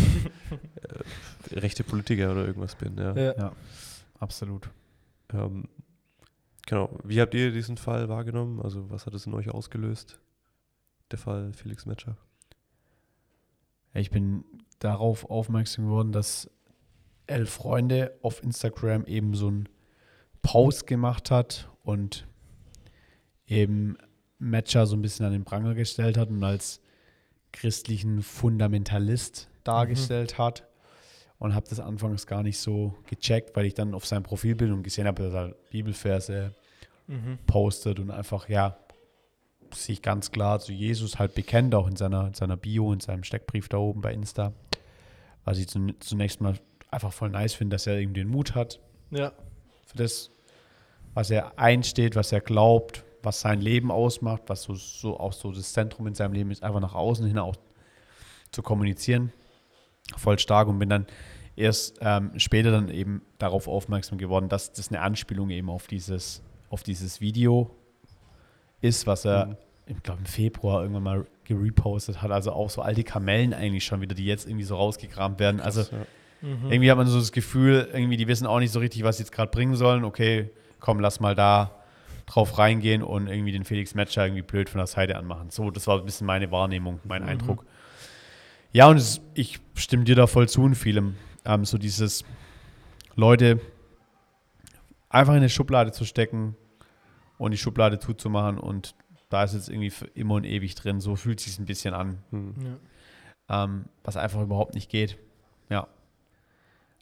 rechte 1.52 1.84
Politiker 1.84 2.32
oder 2.32 2.46
irgendwas 2.46 2.74
bin. 2.74 2.96
Ja. 2.96 3.14
Ja. 3.14 3.52
Absolut. 4.18 4.70
Ähm, 5.32 5.68
genau. 6.66 6.98
Wie 7.04 7.20
habt 7.20 7.34
ihr 7.34 7.52
diesen 7.52 7.76
Fall 7.76 8.08
wahrgenommen? 8.08 8.60
Also 8.60 8.90
was 8.90 9.06
hat 9.06 9.14
es 9.14 9.26
in 9.26 9.34
euch 9.34 9.50
ausgelöst? 9.50 10.18
Der 11.10 11.18
Fall 11.18 11.52
Felix 11.52 11.84
Metscher. 11.86 12.16
Ich 13.94 14.10
bin 14.10 14.44
darauf 14.78 15.28
aufmerksam 15.30 15.84
geworden, 15.84 16.12
dass 16.12 16.50
elf 17.26 17.50
Freunde 17.50 18.16
auf 18.22 18.42
Instagram 18.42 19.04
eben 19.04 19.34
so 19.34 19.48
einen 19.48 19.68
Post 20.40 20.86
gemacht 20.86 21.30
hat 21.30 21.68
und 21.82 22.26
eben 23.46 23.96
Matcher 24.38 24.86
so 24.86 24.96
ein 24.96 25.02
bisschen 25.02 25.26
an 25.26 25.32
den 25.32 25.44
Pranger 25.44 25.74
gestellt 25.74 26.16
hat 26.16 26.28
und 26.30 26.42
als 26.42 26.80
christlichen 27.52 28.22
Fundamentalist 28.22 29.48
dargestellt 29.64 30.38
hat. 30.38 30.66
Und 31.38 31.56
habe 31.56 31.66
das 31.68 31.80
anfangs 31.80 32.28
gar 32.28 32.44
nicht 32.44 32.58
so 32.58 32.94
gecheckt, 33.06 33.56
weil 33.56 33.66
ich 33.66 33.74
dann 33.74 33.94
auf 33.94 34.06
sein 34.06 34.22
Profilbild 34.22 34.70
und 34.70 34.84
gesehen 34.84 35.08
habe, 35.08 35.24
dass 35.24 35.32
er 35.34 35.40
halt 35.40 35.70
Bibelverse 35.70 36.54
Mhm. 37.08 37.38
postet 37.48 37.98
und 37.98 38.12
einfach, 38.12 38.48
ja, 38.48 38.78
sich 39.74 40.02
ganz 40.02 40.30
klar 40.30 40.60
zu 40.60 40.72
Jesus 40.72 41.18
halt 41.18 41.34
bekennt, 41.34 41.74
auch 41.74 41.88
in 41.88 41.96
seiner, 41.96 42.28
in 42.28 42.34
seiner 42.34 42.56
Bio, 42.56 42.92
in 42.92 43.00
seinem 43.00 43.24
Steckbrief 43.24 43.68
da 43.68 43.78
oben 43.78 44.02
bei 44.02 44.12
Insta. 44.14 44.52
Was 45.44 45.58
ich 45.58 45.66
zun- 45.66 45.96
zunächst 45.98 46.40
mal 46.40 46.54
einfach 46.92 47.12
voll 47.12 47.30
nice 47.30 47.54
finde, 47.54 47.74
dass 47.74 47.88
er 47.88 47.98
eben 47.98 48.14
den 48.14 48.28
Mut 48.28 48.54
hat 48.54 48.78
Ja. 49.10 49.32
für 49.84 49.96
das, 49.98 50.30
was 51.14 51.30
er 51.30 51.58
einsteht, 51.58 52.16
was 52.16 52.32
er 52.32 52.40
glaubt, 52.40 53.04
was 53.22 53.40
sein 53.40 53.60
Leben 53.60 53.90
ausmacht, 53.90 54.42
was 54.46 54.62
so, 54.62 54.74
so 54.74 55.18
auch 55.20 55.32
so 55.32 55.52
das 55.52 55.72
Zentrum 55.72 56.06
in 56.06 56.14
seinem 56.14 56.32
Leben 56.32 56.50
ist, 56.50 56.62
einfach 56.62 56.80
nach 56.80 56.94
außen 56.94 57.26
hin 57.26 57.38
auch 57.38 57.56
zu 58.50 58.62
kommunizieren. 58.62 59.32
Voll 60.16 60.38
stark 60.38 60.68
und 60.68 60.78
bin 60.78 60.88
dann 60.88 61.06
erst 61.54 61.98
ähm, 62.00 62.32
später 62.38 62.70
dann 62.70 62.88
eben 62.88 63.22
darauf 63.38 63.68
aufmerksam 63.68 64.18
geworden, 64.18 64.48
dass 64.48 64.72
das 64.72 64.88
eine 64.88 65.00
Anspielung 65.00 65.50
eben 65.50 65.70
auf 65.70 65.86
dieses, 65.86 66.42
auf 66.70 66.82
dieses 66.82 67.20
Video 67.20 67.70
ist, 68.80 69.06
was 69.06 69.24
er, 69.24 69.46
Mhm. 69.46 69.56
ich 69.86 70.02
glaube, 70.02 70.20
im 70.20 70.26
Februar 70.26 70.80
irgendwann 70.82 71.02
mal 71.02 71.26
gerepostet 71.44 72.22
hat. 72.22 72.30
Also 72.30 72.52
auch 72.52 72.70
so 72.70 72.82
alte 72.82 73.04
Kamellen 73.04 73.52
eigentlich 73.54 73.84
schon 73.84 74.00
wieder, 74.00 74.14
die 74.14 74.24
jetzt 74.26 74.46
irgendwie 74.46 74.64
so 74.64 74.76
rausgekramt 74.76 75.38
werden. 75.38 75.60
Also 75.60 75.82
ja. 75.82 75.88
Mhm. 76.40 76.70
irgendwie 76.72 76.90
hat 76.90 76.96
man 76.98 77.06
so 77.06 77.18
das 77.18 77.30
Gefühl, 77.32 77.88
irgendwie 77.92 78.16
die 78.16 78.26
wissen 78.26 78.46
auch 78.46 78.58
nicht 78.58 78.72
so 78.72 78.80
richtig, 78.80 79.04
was 79.04 79.18
sie 79.18 79.22
jetzt 79.22 79.32
gerade 79.32 79.50
bringen 79.50 79.76
sollen. 79.76 80.04
Okay, 80.04 80.50
komm, 80.82 81.00
lass 81.00 81.18
mal 81.20 81.34
da 81.34 81.70
drauf 82.26 82.58
reingehen 82.58 83.02
und 83.02 83.28
irgendwie 83.28 83.52
den 83.52 83.64
Felix 83.64 83.94
Metscher 83.94 84.24
irgendwie 84.26 84.42
blöd 84.42 84.68
von 84.68 84.78
der 84.78 84.86
Seite 84.86 85.16
anmachen. 85.16 85.48
So, 85.50 85.70
das 85.70 85.86
war 85.86 85.98
ein 85.98 86.04
bisschen 86.04 86.26
meine 86.26 86.50
Wahrnehmung, 86.50 87.00
mein 87.04 87.22
Mhm. 87.22 87.28
Eindruck. 87.28 87.64
Ja, 88.72 88.88
und 88.88 88.96
es, 88.96 89.20
ich 89.34 89.60
stimme 89.74 90.04
dir 90.04 90.16
da 90.16 90.26
voll 90.26 90.48
zu 90.48 90.66
in 90.66 90.74
vielem. 90.74 91.16
Ähm, 91.44 91.64
so 91.64 91.78
dieses 91.78 92.24
Leute 93.16 93.60
einfach 95.08 95.32
in 95.34 95.38
eine 95.38 95.48
Schublade 95.50 95.92
zu 95.92 96.04
stecken 96.04 96.56
und 97.38 97.50
die 97.50 97.58
Schublade 97.58 97.98
zuzumachen 97.98 98.58
und 98.58 98.94
da 99.28 99.44
ist 99.44 99.54
jetzt 99.54 99.68
irgendwie 99.68 99.90
für 99.90 100.06
immer 100.14 100.34
und 100.34 100.44
ewig 100.44 100.74
drin. 100.74 101.00
So 101.00 101.16
fühlt 101.16 101.38
es 101.40 101.46
sich 101.46 101.58
ein 101.58 101.66
bisschen 101.66 101.94
an, 101.94 102.18
Hm. 102.30 102.54
Ja. 103.48 103.64
ähm, 103.64 103.84
was 104.04 104.16
einfach 104.16 104.40
überhaupt 104.40 104.74
nicht 104.74 104.90
geht. 104.90 105.18
Ja. 105.68 105.86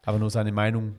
Aber 0.04 0.18
nur 0.18 0.30
seine 0.30 0.52
Meinung 0.52 0.96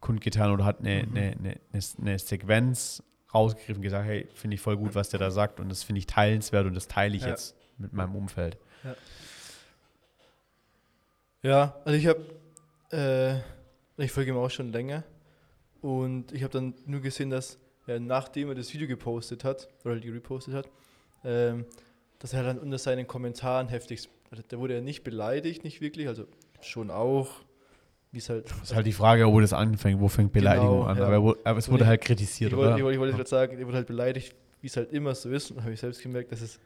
kundgetan 0.00 0.50
oder 0.52 0.64
hat 0.64 0.80
eine, 0.80 1.04
Mhm. 1.06 1.16
eine, 1.16 1.36
eine, 1.72 1.80
eine, 2.00 2.18
Sequenz 2.18 3.02
rausgegriffen, 3.34 3.82
gesagt, 3.82 4.06
hey, 4.06 4.26
finde 4.34 4.54
ich 4.54 4.60
voll 4.60 4.76
gut, 4.76 4.94
was 4.94 5.10
der 5.10 5.20
da 5.20 5.30
sagt 5.30 5.60
und 5.60 5.68
das 5.68 5.82
finde 5.82 5.98
ich 5.98 6.06
teilenswert 6.06 6.66
und 6.66 6.74
das 6.74 6.88
teile 6.88 7.16
ich 7.16 7.22
Ja. 7.22 7.28
jetzt 7.28 7.54
mit 7.78 7.92
meinem 7.92 8.14
Umfeld. 8.16 8.56
Ja, 11.42 11.76
also 11.84 11.98
ich 11.98 12.06
habe, 12.06 12.24
äh, 12.90 14.02
ich 14.02 14.10
folge 14.10 14.30
ihm 14.32 14.36
auch 14.36 14.50
schon 14.50 14.72
länger 14.72 15.04
und 15.80 16.32
ich 16.32 16.42
habe 16.42 16.52
dann 16.52 16.74
nur 16.86 17.00
gesehen, 17.00 17.30
dass 17.30 17.58
äh, 17.86 17.98
nachdem 17.98 18.48
er 18.48 18.54
das 18.54 18.72
Video 18.74 18.86
gepostet 18.88 19.44
hat, 19.44 19.68
oder 19.84 19.94
halt 19.94 20.04
repostet 20.04 20.54
hat, 20.54 20.68
ähm, 21.24 21.64
dass 22.18 22.32
er 22.32 22.42
dann 22.42 22.58
unter 22.58 22.78
seinen 22.78 23.06
Kommentaren 23.06 23.68
heftig, 23.68 24.08
also 24.30 24.42
da 24.46 24.58
wurde 24.58 24.74
er 24.74 24.80
nicht 24.82 25.04
beleidigt, 25.04 25.64
nicht 25.64 25.80
wirklich, 25.80 26.08
also 26.08 26.26
schon 26.60 26.90
auch, 26.90 27.30
wie 28.12 28.18
es 28.18 28.28
halt, 28.28 28.50
Das 28.50 28.56
ist 28.70 28.74
halt 28.74 28.86
die 28.86 28.92
Frage, 28.92 29.26
wo 29.26 29.40
das 29.40 29.52
anfängt, 29.52 30.00
wo 30.00 30.08
fängt 30.08 30.32
Beleidigung 30.32 30.68
Genau, 30.80 30.82
an. 30.84 30.96
ja. 30.98 31.04
Aber, 31.06 31.36
er 31.44 31.50
aber 31.50 31.58
es 31.58 31.68
Und 31.68 31.74
wurde 31.74 31.84
ich- 31.84 31.88
halt 31.88 32.00
kritisiert, 32.00 32.52
ich 32.52 32.56
wollte, 32.56 32.68
oder? 32.70 32.76
ich 32.78 32.82
wollte, 32.84 32.94
ich 32.96 33.00
wollte 33.00 33.16
gerade 33.16 33.28
sagen, 33.28 33.58
er 33.58 33.66
wurde 33.66 33.76
halt 33.76 33.86
beleidigt, 33.86 34.34
wie 34.60 34.66
es 34.66 34.76
halt 34.76 34.92
immer 34.92 35.14
so 35.14 35.30
ist. 35.30 35.50
Und 35.50 35.60
habe 35.62 35.72
ich 35.72 35.80
selbst 35.80 36.02
gemerkt, 36.02 36.32
dass 36.32 36.40
es, 36.40 36.58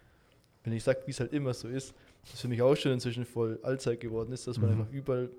wenn 0.64 0.72
ich 0.72 0.82
sage, 0.84 1.00
wie 1.06 1.10
es 1.10 1.20
halt 1.20 1.32
immer 1.32 1.52
so 1.54 1.68
ist, 1.68 1.94
das 2.30 2.40
für 2.40 2.48
mich 2.48 2.62
auch 2.62 2.76
schon 2.76 2.92
inzwischen 2.92 3.24
voll 3.24 3.58
Allzeit 3.62 4.00
geworden 4.00 4.32
ist, 4.32 4.46
dass 4.46 4.58
man 4.58 4.72
Mhm. 4.74 4.80
einfach 4.80 4.92
überall 4.92 5.30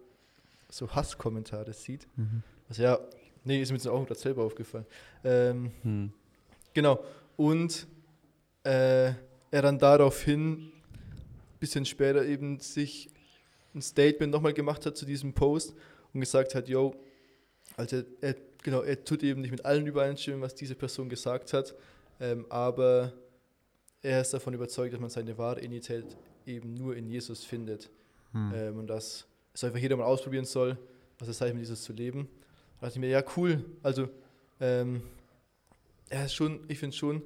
so 0.69 0.89
Hasskommentare 0.89 1.71
sieht. 1.73 2.07
Mhm. 2.17 2.43
Also 2.67 2.83
ja, 2.83 2.99
nee, 3.45 3.61
ist 3.61 3.71
mir 3.71 3.77
jetzt 3.77 3.87
auch 3.87 4.05
gerade 4.05 4.19
selber 4.19 4.43
aufgefallen. 4.43 4.85
Ähm, 5.23 5.71
Hm. 5.83 6.11
genau. 6.73 6.99
Und 7.37 7.87
äh, 8.63 9.11
er 9.51 9.61
dann 9.61 9.77
daraufhin 9.79 10.53
ein 10.53 10.71
bisschen 11.59 11.85
später 11.85 12.25
eben 12.25 12.59
sich 12.59 13.09
ein 13.75 13.81
Statement 13.81 14.31
nochmal 14.31 14.53
gemacht 14.53 14.85
hat 14.85 14.97
zu 14.97 15.05
diesem 15.05 15.33
Post 15.33 15.73
und 16.13 16.19
gesagt 16.19 16.55
hat, 16.55 16.67
yo, 16.67 16.95
also 17.77 18.03
er, 18.21 18.35
genau, 18.61 18.81
er 18.81 19.03
tut 19.03 19.23
eben 19.23 19.41
nicht 19.41 19.51
mit 19.51 19.65
allen 19.65 19.87
übereinstimmen, 19.87 20.41
was 20.41 20.55
diese 20.55 20.75
Person 20.75 21.09
gesagt 21.09 21.53
hat, 21.53 21.75
ähm, 22.19 22.45
aber 22.49 23.13
er 24.01 24.21
ist 24.21 24.33
davon 24.33 24.53
überzeugt, 24.53 24.93
dass 24.93 24.99
man 24.99 25.09
seine 25.09 25.37
wahre 25.37 25.59
Identität 25.59 26.05
eben 26.45 26.73
nur 26.73 26.95
in 26.95 27.07
Jesus 27.07 27.43
findet 27.43 27.89
Hm. 28.33 28.51
ähm, 28.53 28.79
und 28.79 28.87
dass 28.87 29.25
es 29.53 29.63
einfach 29.63 29.79
jeder 29.79 29.95
mal 29.95 30.05
ausprobieren 30.05 30.45
soll, 30.45 30.77
was 31.19 31.27
es 31.27 31.39
heißt, 31.39 31.53
mit 31.53 31.61
Jesus 31.61 31.83
zu 31.83 31.93
leben. 31.93 32.27
Da 32.79 32.87
dachte 32.87 32.97
ich 32.97 33.01
mir, 33.01 33.09
ja, 33.09 33.23
cool. 33.37 33.63
Also, 33.81 34.09
ähm, 34.59 35.03
er 36.09 36.25
ist 36.25 36.33
schon, 36.33 36.59
ich 36.67 36.79
finde 36.79 36.95
schon, 36.95 37.21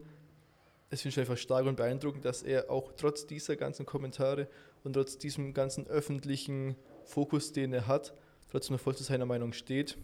es 0.89 1.02
finde 1.02 1.13
ich 1.13 1.19
einfach 1.19 1.38
stark 1.38 1.65
und 1.65 1.76
beeindruckend, 1.76 2.23
dass 2.26 2.43
er 2.43 2.69
auch 2.69 2.93
trotz 2.95 3.26
dieser 3.26 3.56
ganzen 3.56 3.86
Kommentare 3.86 4.47
und 4.84 4.93
trotz 4.93 5.17
diesem 5.17 5.54
ganzen 5.54 5.88
öffentlichen 5.88 6.76
Fokus, 7.06 7.52
den 7.52 7.73
er 7.73 7.88
hat, 7.88 8.13
trotzdem 8.49 8.75
noch 8.75 8.81
voll 8.81 8.95
zu 8.95 9.03
seiner 9.03 9.25
Meinung 9.25 9.53
steht 9.53 9.97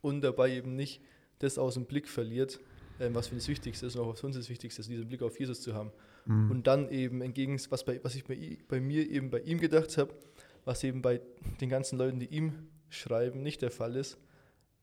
und 0.00 0.20
dabei 0.20 0.52
eben 0.52 0.76
nicht 0.76 1.00
das 1.38 1.58
aus 1.58 1.74
dem 1.74 1.86
Blick 1.86 2.08
verliert, 2.08 2.60
ähm, 3.00 3.14
was 3.14 3.28
für 3.28 3.34
das 3.34 3.48
Wichtigste 3.48 3.86
ist 3.86 3.96
und 3.96 4.02
auch 4.02 4.12
was 4.12 4.20
für 4.20 4.26
uns 4.26 4.36
das 4.36 4.48
Wichtigste 4.48 4.80
ist, 4.80 4.88
diesen 4.88 5.08
Blick 5.08 5.22
auf 5.22 5.38
Jesus 5.38 5.60
zu 5.60 5.74
haben. 5.74 5.90
Mhm. 6.26 6.50
Und 6.50 6.66
dann 6.66 6.90
eben 6.90 7.22
entgegen, 7.22 7.58
was, 7.70 7.84
bei, 7.84 8.02
was 8.02 8.14
ich 8.14 8.24
bei, 8.24 8.58
bei 8.68 8.80
mir 8.80 9.08
eben 9.10 9.30
bei 9.30 9.40
ihm 9.40 9.58
gedacht 9.58 9.96
habe, 9.98 10.14
was 10.64 10.84
eben 10.84 11.02
bei 11.02 11.20
den 11.60 11.68
ganzen 11.68 11.98
Leuten, 11.98 12.20
die 12.20 12.26
ihm 12.26 12.68
schreiben, 12.88 13.42
nicht 13.42 13.62
der 13.62 13.70
Fall 13.70 13.96
ist, 13.96 14.18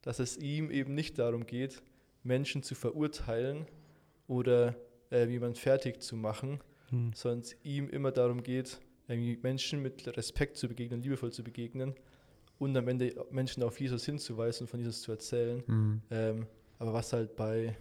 dass 0.01 0.19
es 0.19 0.37
ihm 0.37 0.71
eben 0.71 0.93
nicht 0.93 1.17
darum 1.19 1.45
geht, 1.45 1.81
Menschen 2.23 2.63
zu 2.63 2.75
verurteilen 2.75 3.65
oder 4.27 4.75
äh, 5.11 5.25
jemanden 5.25 5.55
fertig 5.55 6.01
zu 6.01 6.15
machen, 6.15 6.59
Hm. 6.91 7.11
sondern 7.13 7.39
es 7.39 7.55
ihm 7.63 7.89
immer 7.89 8.11
darum 8.11 8.43
geht, 8.43 8.79
Menschen 9.07 9.81
mit 9.81 10.07
Respekt 10.15 10.57
zu 10.57 10.67
begegnen, 10.69 11.01
liebevoll 11.01 11.33
zu 11.33 11.43
begegnen 11.43 11.95
und 12.62 12.78
am 12.78 12.88
Ende 12.88 13.26
Menschen 13.32 13.63
auf 13.63 13.80
Jesus 13.80 14.06
hinzuweisen 14.06 14.65
und 14.65 14.69
von 14.69 14.80
Jesus 14.80 15.02
zu 15.02 15.12
erzählen. 15.12 15.63
Mhm. 15.65 16.02
Ähm, 16.12 16.47
aber 16.78 16.93
was 16.93 17.12
halt 17.12 17.36
bei 17.36 17.76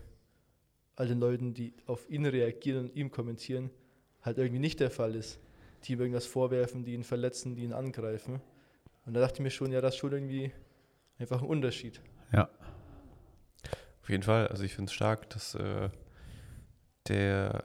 all 0.97 1.07
den 1.07 1.21
Leuten, 1.21 1.53
die 1.53 1.75
auf 1.87 2.09
ihn 2.09 2.25
reagieren 2.25 2.87
und 2.87 2.97
ihm 2.97 3.11
kommentieren, 3.11 3.71
halt 4.23 4.38
irgendwie 4.38 4.59
nicht 4.59 4.81
der 4.81 4.90
Fall 4.90 5.14
ist. 5.14 5.38
Die 5.85 5.93
ihm 5.93 6.01
irgendwas 6.01 6.25
vorwerfen, 6.25 6.83
die 6.85 6.95
ihn 6.95 7.05
verletzen, 7.05 7.55
die 7.55 7.62
ihn 7.62 7.75
angreifen. 7.75 8.40
Und 9.05 9.12
da 9.12 9.21
dachte 9.21 9.35
ich 9.35 9.40
mir 9.40 9.51
schon, 9.51 9.71
ja, 9.71 9.83
das 9.83 9.95
ist 9.95 10.01
schon 10.01 10.12
irgendwie 10.12 10.51
einfach 11.19 11.43
ein 11.43 11.49
Unterschied. 11.49 12.01
Auf 14.03 14.09
jeden 14.09 14.23
Fall. 14.23 14.49
Also 14.49 14.64
ich 14.64 14.75
finde 14.75 14.88
es 14.88 14.95
stark, 14.95 15.29
dass 15.29 15.55
äh, 15.57 15.90
der 17.07 17.64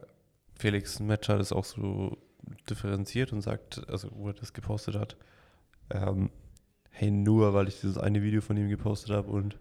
Felix 0.58 1.00
Metscher 1.00 1.38
das 1.38 1.54
auch 1.54 1.66
so 1.66 2.18
differenziert 2.70 3.32
und 3.32 3.42
sagt, 3.42 3.88
also 3.90 4.10
wo 4.12 4.28
er 4.28 4.34
das 4.34 4.52
gepostet 4.52 4.96
hat, 4.96 5.16
ähm, 5.92 6.30
hey, 6.98 7.12
nur 7.12 7.54
weil 7.54 7.68
ich 7.68 7.82
dieses 7.82 7.98
eine 7.98 8.22
Video 8.24 8.42
von 8.42 8.56
ihm 8.58 8.70
gepostet 8.70 9.12
habe 9.12 9.30
und 9.30 9.58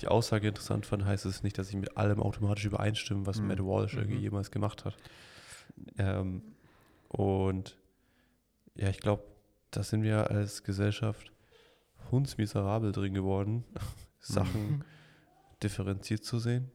die 0.00 0.06
Aussage 0.08 0.46
interessant 0.48 0.86
fand, 0.86 1.04
heißt 1.04 1.26
es 1.26 1.42
nicht, 1.42 1.58
dass 1.58 1.68
ich 1.70 1.74
mit 1.76 1.96
allem 1.96 2.22
automatisch 2.22 2.64
übereinstimme, 2.64 3.26
was 3.26 3.40
Mhm. 3.40 3.48
Matt 3.48 3.58
Walsh 3.58 3.94
irgendwie 3.94 4.18
Mhm. 4.18 4.22
jemals 4.22 4.50
gemacht 4.52 4.84
hat. 4.84 4.96
Ähm, 5.98 6.42
und 7.08 7.76
ja, 8.76 8.88
ich 8.88 9.00
glaube, 9.00 9.24
da 9.72 9.82
sind 9.82 10.02
wir 10.04 10.30
als 10.30 10.62
Gesellschaft 10.62 11.32
hundsmiserabel 12.12 12.92
drin 12.92 13.12
geworden, 13.14 13.64
Sachen 14.20 14.84
differenziert 15.62 16.24
zu 16.24 16.38
sehen. 16.38 16.70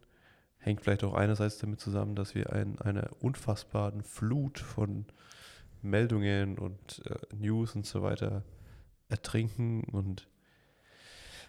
Hängt 0.58 0.82
vielleicht 0.82 1.04
auch 1.06 1.14
einerseits 1.14 1.58
damit 1.60 1.80
zusammen, 1.80 2.16
dass 2.16 2.36
wir 2.36 2.50
in 2.54 2.80
einer 2.80 3.10
unfassbaren 3.22 4.02
Flut 4.04 4.60
von 4.60 5.06
Meldungen 5.82 6.58
und 6.60 7.02
äh, 7.06 7.36
News 7.36 7.76
und 7.76 7.86
so 7.86 8.02
weiter 8.02 8.44
ertrinken. 9.14 9.84
Und 9.86 10.28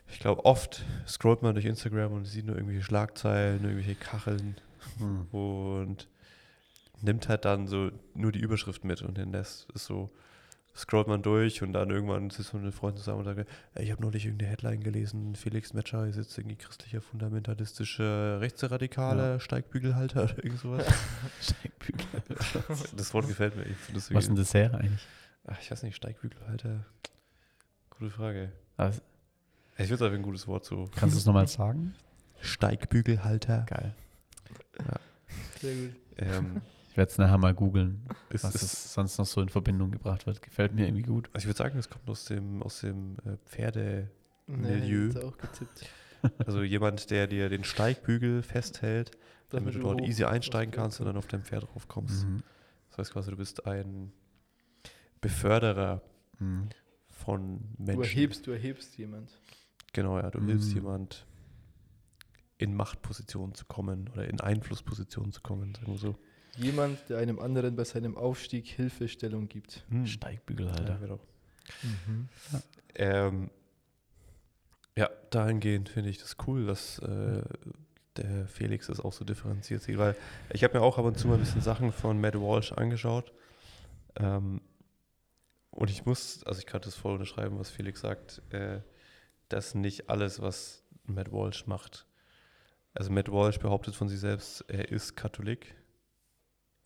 ich 0.09 0.21
glaube, 0.21 0.45
oft 0.45 0.85
scrollt 1.09 1.43
man 1.43 1.55
durch 1.55 1.67
Instagram 1.67 2.13
und 2.13 2.25
sieht 2.27 2.47
nur 2.47 2.55
irgendwelche 2.57 2.85
Schlagzeilen, 2.85 3.65
irgendwelche 3.65 3.97
Kacheln 3.97 4.57
Mhm. 4.99 5.23
und 5.33 6.09
nimmt 7.01 7.29
halt 7.29 7.45
dann 7.47 7.67
so 7.67 7.91
nur 8.15 8.33
die 8.33 8.39
Überschrift 8.39 8.85
mit 8.85 9.01
und 9.03 9.17
den 9.17 9.35
Rest 9.35 9.67
ist 9.75 9.87
so, 9.87 10.11
scrollt 10.77 11.09
man 11.09 11.23
durch 11.23 11.63
und 11.63 11.73
dann 11.73 11.91
irgendwann 11.91 12.29
sitzt 12.31 12.53
man 12.53 12.65
mit 12.65 12.75
Freunden 12.75 12.99
zusammen 12.99 13.21
und 13.21 13.25
sagt, 13.25 13.49
ich 13.81 13.91
habe 13.91 14.03
neulich 14.03 14.27
irgendeine 14.27 14.51
Headline 14.51 14.81
gelesen, 14.83 15.35
Felix 15.37 15.73
Metscher 15.73 16.07
ist 16.07 16.17
jetzt 16.17 16.37
irgendwie 16.37 16.57
christlicher, 16.57 17.01
fundamentalistischer, 17.01 18.41
rechtsradikaler 18.41 19.41
Steigbügelhalter 19.41 20.25
oder 20.25 20.45
irgend 20.45 20.61
sowas. 20.61 20.87
das 22.97 23.15
Wort 23.15 23.29
gefällt 23.29 23.57
mir. 23.57 23.67
Was 23.93 24.11
ist 24.11 24.29
denn 24.29 24.37
das 24.37 24.55
her 24.55 24.75
eigentlich? 24.75 25.07
Ach, 25.47 25.61
ich 25.61 25.71
weiß 25.71 25.83
nicht, 25.83 25.97
Steigbügelhalter. 25.97 26.85
Gute 28.05 28.17
Frage. 28.17 28.53
Also, 28.77 29.01
Ich 29.79 29.89
würde 29.89 29.97
sagen, 29.97 30.17
ein 30.17 30.23
gutes 30.23 30.47
Wort 30.47 30.67
so. 30.67 30.91
kannst 30.95 31.15
du 31.15 31.19
es 31.21 31.25
nochmal 31.25 31.47
sagen? 31.49 31.95
Steigbügelhalter. 32.39 33.65
Geil. 33.67 33.95
Sehr 35.59 35.75
gut. 35.75 35.95
Ähm, 36.19 36.61
Ich 36.91 36.97
werde 36.99 37.11
es 37.11 37.17
nachher 37.17 37.39
mal 37.39 37.55
googeln, 37.55 38.07
was 38.31 38.45
ist, 38.57 38.63
es 38.63 38.93
sonst 38.93 39.17
noch 39.17 39.25
so 39.25 39.41
in 39.41 39.49
Verbindung 39.49 39.91
gebracht 39.91 40.27
wird. 40.27 40.43
Gefällt 40.43 40.75
mir 40.75 40.87
irgendwie 40.87 41.03
gut. 41.03 41.31
also 41.33 41.45
ich 41.45 41.47
würde 41.47 41.57
sagen, 41.57 41.79
es 41.79 41.89
kommt 41.89 42.07
aus 42.11 42.27
dem, 42.27 42.63
aus 42.63 42.81
dem 42.81 43.17
äh, 43.25 43.39
Pferde, 43.47 44.11
Nee, 44.49 45.09
auch 45.25 45.39
getippt. 45.39 45.87
also 46.47 46.63
jemand, 46.63 47.11
der 47.11 47.27
dir 47.27 47.49
den 47.49 47.65
Steigbügel 47.65 48.43
festhält, 48.43 49.13
damit 49.49 49.77
du 49.77 49.79
dort 49.81 50.03
hoch- 50.03 50.07
easy 50.07 50.25
einsteigen 50.25 50.73
kannst 50.75 51.01
und 51.01 51.07
dann 51.07 51.17
auf 51.17 51.27
dein 51.27 51.43
Pferd 51.43 51.63
drauf 51.65 51.89
kommst. 51.89 52.27
Mhm. 52.27 52.43
Das 52.91 52.99
heißt 52.99 53.13
quasi, 53.15 53.31
du 53.31 53.39
bist 53.39 53.67
ein 53.67 54.13
Beförderer 55.23 56.03
Mhm. 56.39 56.69
Von 57.25 57.61
Du 57.79 57.85
Menschen. 57.85 58.03
erhebst, 58.03 58.47
du 58.47 58.51
erhebst 58.53 58.97
jemand. 58.99 59.31
Genau, 59.93 60.19
ja, 60.19 60.31
du 60.31 60.41
Mhm. 60.41 60.49
hilfst 60.49 60.75
jemand 60.75 61.27
in 62.59 62.75
Machtpositionen 62.75 63.55
zu 63.55 63.65
kommen 63.67 64.09
oder 64.13 64.29
in 64.29 64.41
Einflusspositionen 64.41 65.33
zu 65.33 65.41
kommen, 65.41 65.75
sagen 65.75 65.93
wir 65.93 65.99
so. 65.99 66.17
Jemand, 66.57 67.09
der 67.09 67.19
einem 67.19 67.41
anderen 67.41 67.75
bei 67.75 67.85
seinem 67.85 68.17
Aufstieg 68.17 68.67
Hilfestellung 68.67 69.49
gibt. 69.49 69.85
Hm. 69.89 70.07
Steigbügel, 70.07 70.67
Ja, 70.67 70.73
Alter. 70.75 70.99
genau. 70.99 71.21
Ähm, 72.95 73.51
ja, 74.97 75.09
dahingehend 75.31 75.89
finde 75.89 76.11
ich 76.11 76.19
das 76.19 76.37
cool, 76.47 76.67
dass 76.67 77.01
äh, 77.01 77.43
der 78.17 78.47
Felix 78.47 78.87
das 78.87 79.01
auch 79.01 79.13
so 79.13 79.25
differenziert 79.25 79.83
sieht, 79.83 79.99
weil 79.99 80.15
ich 80.53 80.63
habe 80.63 80.79
mir 80.79 80.85
auch 80.85 80.99
ab 80.99 81.05
und 81.05 81.19
zu 81.19 81.27
mal 81.27 81.35
ein 81.35 81.41
bisschen 81.41 81.63
Sachen 81.63 81.91
von 81.91 82.21
Matt 82.21 82.37
Walsh 82.37 82.73
angeschaut 82.73 83.33
ähm, 84.17 84.61
und 85.75 85.91
ich 85.91 86.07
muss, 86.07 86.43
also 86.45 86.59
ich 86.59 86.67
kann 86.67 86.81
das 86.81 86.95
voll 86.95 87.15
unterschreiben, 87.15 87.59
was 87.59 87.71
Felix 87.71 88.01
sagt, 88.01 88.43
äh, 88.51 88.81
dass 89.49 89.75
nicht 89.75 90.09
alles, 90.09 90.41
was 90.41 90.85
Matt 91.05 91.33
Walsh 91.33 91.67
macht, 91.67 92.07
also 92.95 93.11
Matt 93.11 93.31
Walsh 93.31 93.59
behauptet 93.59 93.95
von 93.95 94.09
sich 94.09 94.21
selbst, 94.21 94.65
er 94.69 94.91
ist 94.91 95.17
Katholik. 95.17 95.75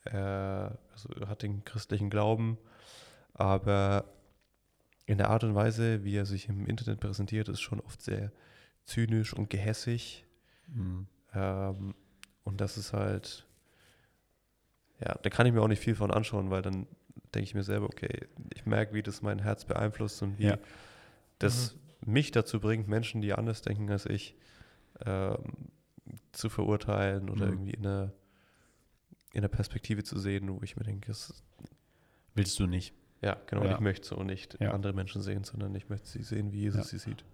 Er 0.05 0.79
also 0.93 1.11
er 1.21 1.29
hat 1.29 1.43
den 1.43 1.65
christlichen 1.65 2.11
Glauben, 2.11 2.59
aber 3.35 4.05
in 5.07 5.19
der 5.19 5.31
Art 5.31 5.45
und 5.45 5.55
Weise, 5.55 6.05
wie 6.05 6.17
er 6.17 6.27
sich 6.27 6.49
im 6.49 6.67
Internet 6.67 7.01
präsentiert, 7.01 7.49
ist 7.49 7.61
schon 7.61 7.81
oft 7.81 8.03
sehr 8.03 8.33
zynisch 8.85 9.33
und 9.33 9.51
gehässig. 9.51 10.27
Mhm. 10.67 11.07
Ähm, 11.35 11.95
und 12.45 12.61
das 12.61 12.77
ist 12.77 12.93
halt, 12.93 13.47
ja, 15.01 15.15
da 15.23 15.31
kann 15.31 15.47
ich 15.47 15.53
mir 15.53 15.63
auch 15.63 15.69
nicht 15.69 15.83
viel 15.83 15.95
von 15.95 16.11
anschauen, 16.11 16.51
weil 16.51 16.63
dann 16.63 16.87
denke 17.35 17.45
ich 17.45 17.55
mir 17.55 17.65
selber, 17.65 17.87
okay, 17.87 18.27
ich 18.55 18.67
merke, 18.67 18.95
wie 18.95 19.03
das 19.03 19.23
mein 19.23 19.39
Herz 19.39 19.65
beeinflusst 19.65 20.23
und 20.23 20.39
wie 20.39 20.45
Ja. 20.47 20.59
das 21.39 21.77
mich 22.05 22.31
dazu 22.31 22.61
bringt, 22.61 22.89
Menschen, 22.89 23.21
die 23.21 23.33
anders 23.33 23.63
denken 23.63 23.91
als 23.91 24.07
ich, 24.07 24.35
ähm, 25.05 25.71
zu 26.33 26.49
verurteilen 26.49 27.29
oder 27.29 27.47
Mhm. 27.47 27.53
irgendwie 27.53 27.71
in 27.73 27.87
einer, 27.87 28.13
in 29.33 29.39
einer 29.41 29.49
Perspektive 29.49 30.05
zu 30.05 30.19
sehen, 30.19 30.49
wo 30.49 30.61
ich 30.63 30.77
mir 30.77 30.85
denke, 30.85 31.11
es, 31.11 31.43
Willst 32.35 32.59
du 32.59 32.67
nicht? 32.67 32.95
ja, 33.21 33.37
genau, 33.47 33.65
Ja. 33.65 33.75
ich 33.75 33.81
möchte 33.81 34.07
so 34.07 34.23
nicht 34.23 34.59
Ja. 34.61 34.71
andere 34.73 34.93
Menschen 34.93 35.21
sehen, 35.23 35.45
sondern 35.45 35.75
ich 35.75 35.89
möchte 35.89 36.09
sie 36.09 36.23
sehen, 36.23 36.53
wie 36.53 36.61
Jesus 36.61 36.89
sie 36.89 36.99
sieht. 36.99 37.25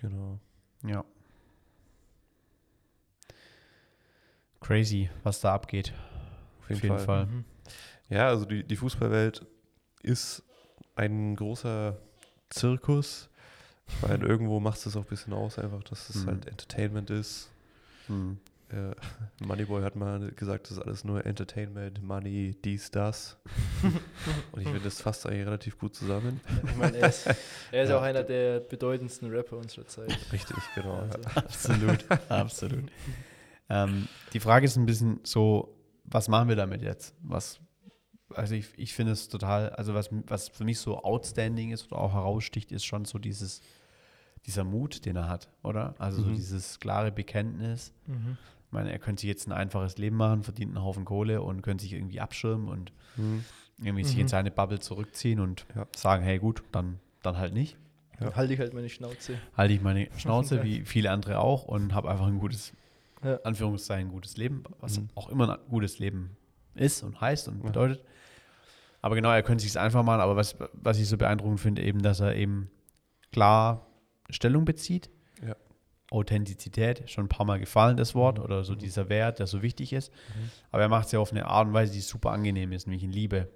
Genau. 0.00 0.40
Ja. 0.84 1.04
Crazy, 4.60 5.10
was 5.22 5.40
da 5.40 5.54
abgeht. 5.54 5.92
Auf 6.74 6.82
jeden, 6.82 6.98
Fall. 6.98 7.26
Mhm. 7.26 7.44
Ja, 8.08 8.28
also 8.28 8.44
die, 8.44 8.62
die 8.64 8.76
Fußballwelt 8.76 9.44
ist 10.02 10.42
ein 10.96 11.36
großer 11.36 11.96
Zirkus. 12.50 13.28
Ich 13.88 14.08
meine, 14.08 14.24
irgendwo 14.26 14.60
macht 14.60 14.84
es 14.84 14.96
auch 14.96 15.00
ein 15.02 15.08
bisschen 15.08 15.32
aus, 15.32 15.58
einfach, 15.58 15.82
dass 15.84 16.08
es 16.10 16.24
Mhm. 16.24 16.26
halt 16.28 16.46
Entertainment 16.46 17.10
ist. 17.10 17.50
Mhm. 18.08 18.38
Äh, 18.70 18.94
Moneyboy 19.44 19.82
hat 19.82 19.96
mal 19.96 20.30
gesagt, 20.32 20.64
das 20.70 20.78
ist 20.78 20.82
alles 20.82 21.04
nur 21.04 21.26
Entertainment, 21.26 22.02
Money, 22.02 22.56
dies, 22.64 22.90
das. 22.90 23.36
Und 24.52 24.60
ich 24.62 24.66
finde, 24.66 24.80
das 24.80 25.00
fasst 25.02 25.26
eigentlich 25.26 25.44
relativ 25.46 25.78
gut 25.78 25.94
zusammen. 25.94 26.40
Ich 26.64 26.76
meine, 26.76 26.96
er 26.96 27.08
ist, 27.10 27.26
er 27.70 27.82
ist 27.84 27.90
Ja. 27.90 27.98
auch 27.98 28.02
einer 28.02 28.22
der 28.22 28.60
bedeutendsten 28.60 29.30
Rapper 29.30 29.58
unserer 29.58 29.86
Zeit. 29.86 30.16
Richtig, 30.32 30.56
genau. 30.74 30.94
Also. 31.00 31.18
Absolut, 31.34 32.04
absolut. 32.30 32.90
Ähm, 33.68 34.08
die 34.32 34.40
Frage 34.40 34.64
ist 34.64 34.76
ein 34.76 34.86
bisschen 34.86 35.20
so, 35.22 35.74
was 36.04 36.28
machen 36.28 36.48
wir 36.48 36.56
damit 36.56 36.82
jetzt? 36.82 37.14
Was, 37.22 37.60
also 38.34 38.54
ich, 38.54 38.66
ich 38.76 38.94
finde 38.94 39.12
es 39.12 39.28
total, 39.28 39.70
also 39.70 39.94
was, 39.94 40.10
was 40.26 40.48
für 40.48 40.64
mich 40.64 40.78
so 40.78 41.02
outstanding 41.02 41.70
ist 41.72 41.90
oder 41.92 42.00
auch 42.00 42.12
heraussticht, 42.12 42.72
ist 42.72 42.84
schon 42.84 43.04
so 43.04 43.18
dieses, 43.18 43.60
dieser 44.46 44.64
Mut, 44.64 45.04
den 45.06 45.16
er 45.16 45.28
hat, 45.28 45.48
oder? 45.62 45.94
Also 45.98 46.22
so 46.22 46.28
Mhm. 46.30 46.34
dieses 46.34 46.80
klare 46.80 47.12
Bekenntnis. 47.12 47.92
mhm. 48.06 48.36
Ich 48.66 48.72
meine, 48.72 48.90
er 48.90 48.98
könnte 48.98 49.20
sich 49.20 49.28
jetzt 49.28 49.46
ein 49.46 49.52
einfaches 49.52 49.98
Leben 49.98 50.16
machen, 50.16 50.42
verdient 50.44 50.74
einen 50.74 50.82
Haufen 50.84 51.04
Kohle 51.04 51.42
und 51.42 51.60
könnte 51.60 51.82
sich 51.82 51.92
irgendwie 51.92 52.20
abschirmen 52.20 52.68
und 52.68 52.92
Mhm. 53.16 53.44
irgendwie 53.78 54.04
sich 54.04 54.14
Mhm. 54.16 54.22
in 54.22 54.28
seine 54.28 54.50
Bubble 54.50 54.80
zurückziehen 54.80 55.40
und 55.40 55.66
Ja. 55.76 55.86
sagen, 55.94 56.22
hey 56.24 56.38
gut, 56.38 56.62
dann, 56.72 56.98
dann 57.22 57.36
halt 57.36 57.52
nicht. 57.52 57.76
Ja. 58.20 58.34
Halte 58.34 58.54
ich 58.54 58.60
halt 58.60 58.72
meine 58.72 58.88
Schnauze. 58.88 59.38
Halte 59.56 59.74
ich 59.74 59.80
meine 59.82 60.08
Schnauze, 60.18 60.62
wie 60.62 60.84
viele 60.86 61.10
andere 61.10 61.38
auch, 61.38 61.64
und 61.64 61.92
habe 61.94 62.10
einfach 62.10 62.26
ein 62.26 62.38
gutes, 62.38 62.72
Ja. 63.22 63.36
Anführungszeichen, 63.44 64.10
gutes 64.10 64.36
Leben, 64.36 64.62
was 64.80 64.98
Mhm. 64.98 65.08
auch 65.14 65.28
immer 65.28 65.48
ein 65.58 65.68
gutes 65.68 65.98
Leben 65.98 66.36
ist 66.74 67.02
und 67.02 67.20
heißt 67.20 67.48
und 67.48 67.58
Ja. 67.58 67.64
bedeutet. 67.66 68.04
Aber 69.00 69.14
genau, 69.14 69.30
er 69.30 69.42
könnte 69.42 69.64
sich 69.64 69.78
einfach 69.78 70.02
machen, 70.04 70.20
aber 70.20 70.36
was, 70.36 70.56
was 70.72 70.98
ich 70.98 71.08
so 71.08 71.16
beeindruckend 71.16 71.60
finde, 71.60 71.82
eben, 71.82 72.02
dass 72.02 72.20
er 72.20 72.36
eben 72.36 72.70
klar 73.32 73.86
Stellung 74.30 74.64
bezieht. 74.64 75.10
Ja. 75.44 75.56
Authentizität, 76.10 77.08
schon 77.10 77.24
ein 77.24 77.28
paar 77.28 77.46
Mal 77.46 77.58
gefallen, 77.58 77.96
das 77.96 78.14
Wort, 78.14 78.38
Mhm. 78.38 78.44
oder 78.44 78.64
so 78.64 78.74
Mhm. 78.74 78.78
dieser 78.78 79.08
Wert, 79.08 79.38
der 79.38 79.46
so 79.46 79.62
wichtig 79.62 79.92
ist. 79.92 80.12
Mhm. 80.12 80.50
Aber 80.70 80.82
er 80.82 80.88
macht 80.88 81.06
es 81.06 81.12
ja 81.12 81.18
auf 81.18 81.32
eine 81.32 81.46
Art 81.46 81.66
und 81.68 81.74
Weise, 81.74 81.92
die 81.92 82.00
super 82.00 82.30
angenehm 82.30 82.72
ist, 82.72 82.86
nämlich 82.86 83.02
in 83.02 83.10
Liebe 83.12 83.48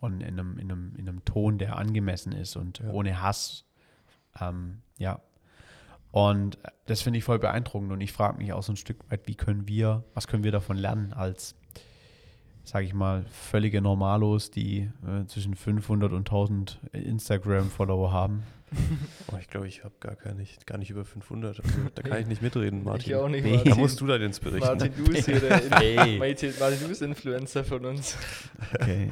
und 0.00 0.20
in 0.22 0.38
einem, 0.38 0.58
in 0.58 0.70
einem, 0.70 0.94
in 0.96 1.08
einem 1.08 1.24
Ton, 1.24 1.58
der 1.58 1.76
angemessen 1.76 2.32
ist 2.32 2.56
und 2.56 2.78
Ja. 2.78 2.90
ohne 2.90 3.20
Hass. 3.22 3.64
Ähm, 4.40 4.82
ja. 4.98 5.20
Und 6.10 6.58
das 6.86 7.02
finde 7.02 7.18
ich 7.18 7.24
voll 7.24 7.38
beeindruckend 7.38 7.92
und 7.92 8.00
ich 8.00 8.12
frage 8.12 8.38
mich 8.38 8.52
auch 8.52 8.62
so 8.62 8.72
ein 8.72 8.76
Stück 8.76 8.98
weit, 9.10 9.26
wie 9.26 9.34
können 9.34 9.68
wir, 9.68 10.04
was 10.14 10.26
können 10.26 10.44
wir 10.44 10.52
davon 10.52 10.76
lernen 10.76 11.12
als, 11.12 11.54
sage 12.64 12.86
ich 12.86 12.94
mal, 12.94 13.24
völlige 13.30 13.82
Normalos, 13.82 14.50
die 14.50 14.88
äh, 15.06 15.26
zwischen 15.26 15.54
500 15.54 16.12
und 16.12 16.20
1000 16.20 16.80
Instagram-Follower 16.92 18.12
haben. 18.12 18.44
Oh, 19.32 19.36
ich 19.40 19.48
glaube, 19.48 19.68
ich 19.68 19.84
habe 19.84 19.94
gar, 20.00 20.16
gar, 20.16 20.34
nicht, 20.34 20.66
gar 20.66 20.78
nicht 20.78 20.90
über 20.90 21.04
500. 21.04 21.60
Also, 21.60 21.72
da 21.94 22.02
kann 22.02 22.20
ich 22.20 22.26
nicht 22.26 22.42
mitreden, 22.42 22.84
Martin. 22.84 23.08
Ich 23.08 23.14
auch 23.14 23.28
nicht. 23.28 23.44
Martin. 23.44 23.70
Da 23.70 23.76
musst 23.76 24.00
du 24.00 24.06
da 24.06 24.16
jetzt 24.16 24.42
berichten. 24.42 24.66
Martin, 24.66 24.92
du 24.96 25.04
bist 25.04 25.26
hier 25.26 25.40
der 25.40 25.62
Hey. 25.70 26.18
Martin, 26.18 26.52
Martin, 26.58 26.80
du 26.80 26.88
bist 26.88 27.02
Influencer 27.02 27.64
von 27.64 27.84
uns. 27.84 28.16
Okay. 28.74 29.10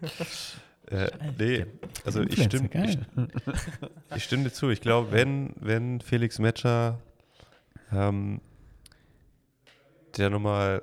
Äh, 0.94 1.10
nee, 1.38 1.66
also 2.04 2.22
ich 2.22 2.42
stimme, 2.42 2.68
ich, 2.72 2.98
ich 4.16 4.24
stimme 4.24 4.44
dir 4.44 4.52
zu. 4.52 4.70
Ich 4.70 4.80
glaube, 4.80 5.10
wenn, 5.12 5.54
wenn 5.60 6.00
Felix 6.00 6.38
Metscher 6.38 6.98
ähm, 7.92 8.40
der 10.16 10.30
nochmal 10.30 10.82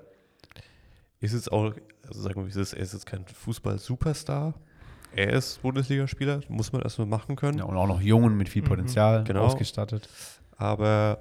ist 1.19 1.34
jetzt 1.34 1.52
auch, 1.52 1.74
also 2.08 2.21
sagen 2.21 2.41
wir, 2.41 2.47
es 2.50 2.56
ist, 2.56 2.74
er 2.74 2.82
ist 2.82 2.93
jetzt 2.93 3.06
kein 3.06 3.26
Fußball-Superstar. 3.26 4.54
Er 5.15 5.34
ist 5.34 5.62
Bundesligaspieler, 5.62 6.41
muss 6.47 6.71
man 6.71 6.82
erstmal 6.82 7.08
machen 7.08 7.36
können. 7.36 7.60
Ja, 7.60 7.65
und 7.65 7.76
auch 7.78 7.88
noch 7.88 8.02
jung 8.02 8.24
und 8.24 8.38
mit 8.38 8.50
viel 8.50 8.62
Mhm. 8.62 8.67
Potenzial 8.67 9.24
Genau. 9.24 9.41
ausgestattet. 9.45 10.08
Aber 10.58 11.19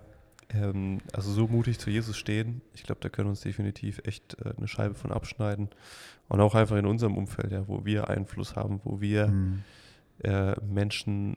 ähm, 0.52 1.00
also 1.12 1.32
so 1.32 1.46
mutig 1.46 1.78
zu 1.78 1.90
Jesus 1.90 2.16
stehen, 2.16 2.62
ich 2.74 2.82
glaube, 2.82 3.00
da 3.00 3.08
können 3.08 3.26
wir 3.28 3.30
uns 3.30 3.40
definitiv 3.40 4.00
echt 4.04 4.36
äh, 4.44 4.52
eine 4.56 4.68
Scheibe 4.68 4.94
von 4.94 5.12
abschneiden. 5.12 5.70
Und 6.28 6.40
auch 6.40 6.54
einfach 6.54 6.76
in 6.76 6.86
unserem 6.86 7.16
Umfeld, 7.16 7.50
ja, 7.52 7.66
wo 7.66 7.84
wir 7.84 8.08
Einfluss 8.08 8.54
haben, 8.56 8.80
wo 8.84 9.00
wir 9.00 9.28
Mhm. 9.28 9.62
äh, 10.22 10.54
Menschen 10.60 11.36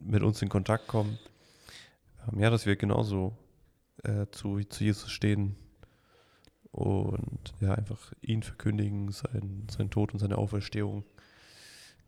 mit 0.00 0.22
uns 0.22 0.40
in 0.42 0.48
Kontakt 0.48 0.86
kommen. 0.86 1.18
Ähm, 2.30 2.40
ja, 2.40 2.50
dass 2.50 2.66
wir 2.66 2.76
genauso 2.76 3.36
äh, 4.04 4.26
zu, 4.30 4.60
zu 4.60 4.84
Jesus 4.84 5.10
stehen 5.10 5.56
und 6.72 7.52
ja, 7.60 7.74
einfach 7.74 8.12
ihn 8.22 8.42
verkündigen, 8.42 9.10
sein, 9.10 9.66
sein 9.70 9.90
Tod 9.90 10.12
und 10.12 10.18
seine 10.20 10.38
Auferstehung. 10.38 11.04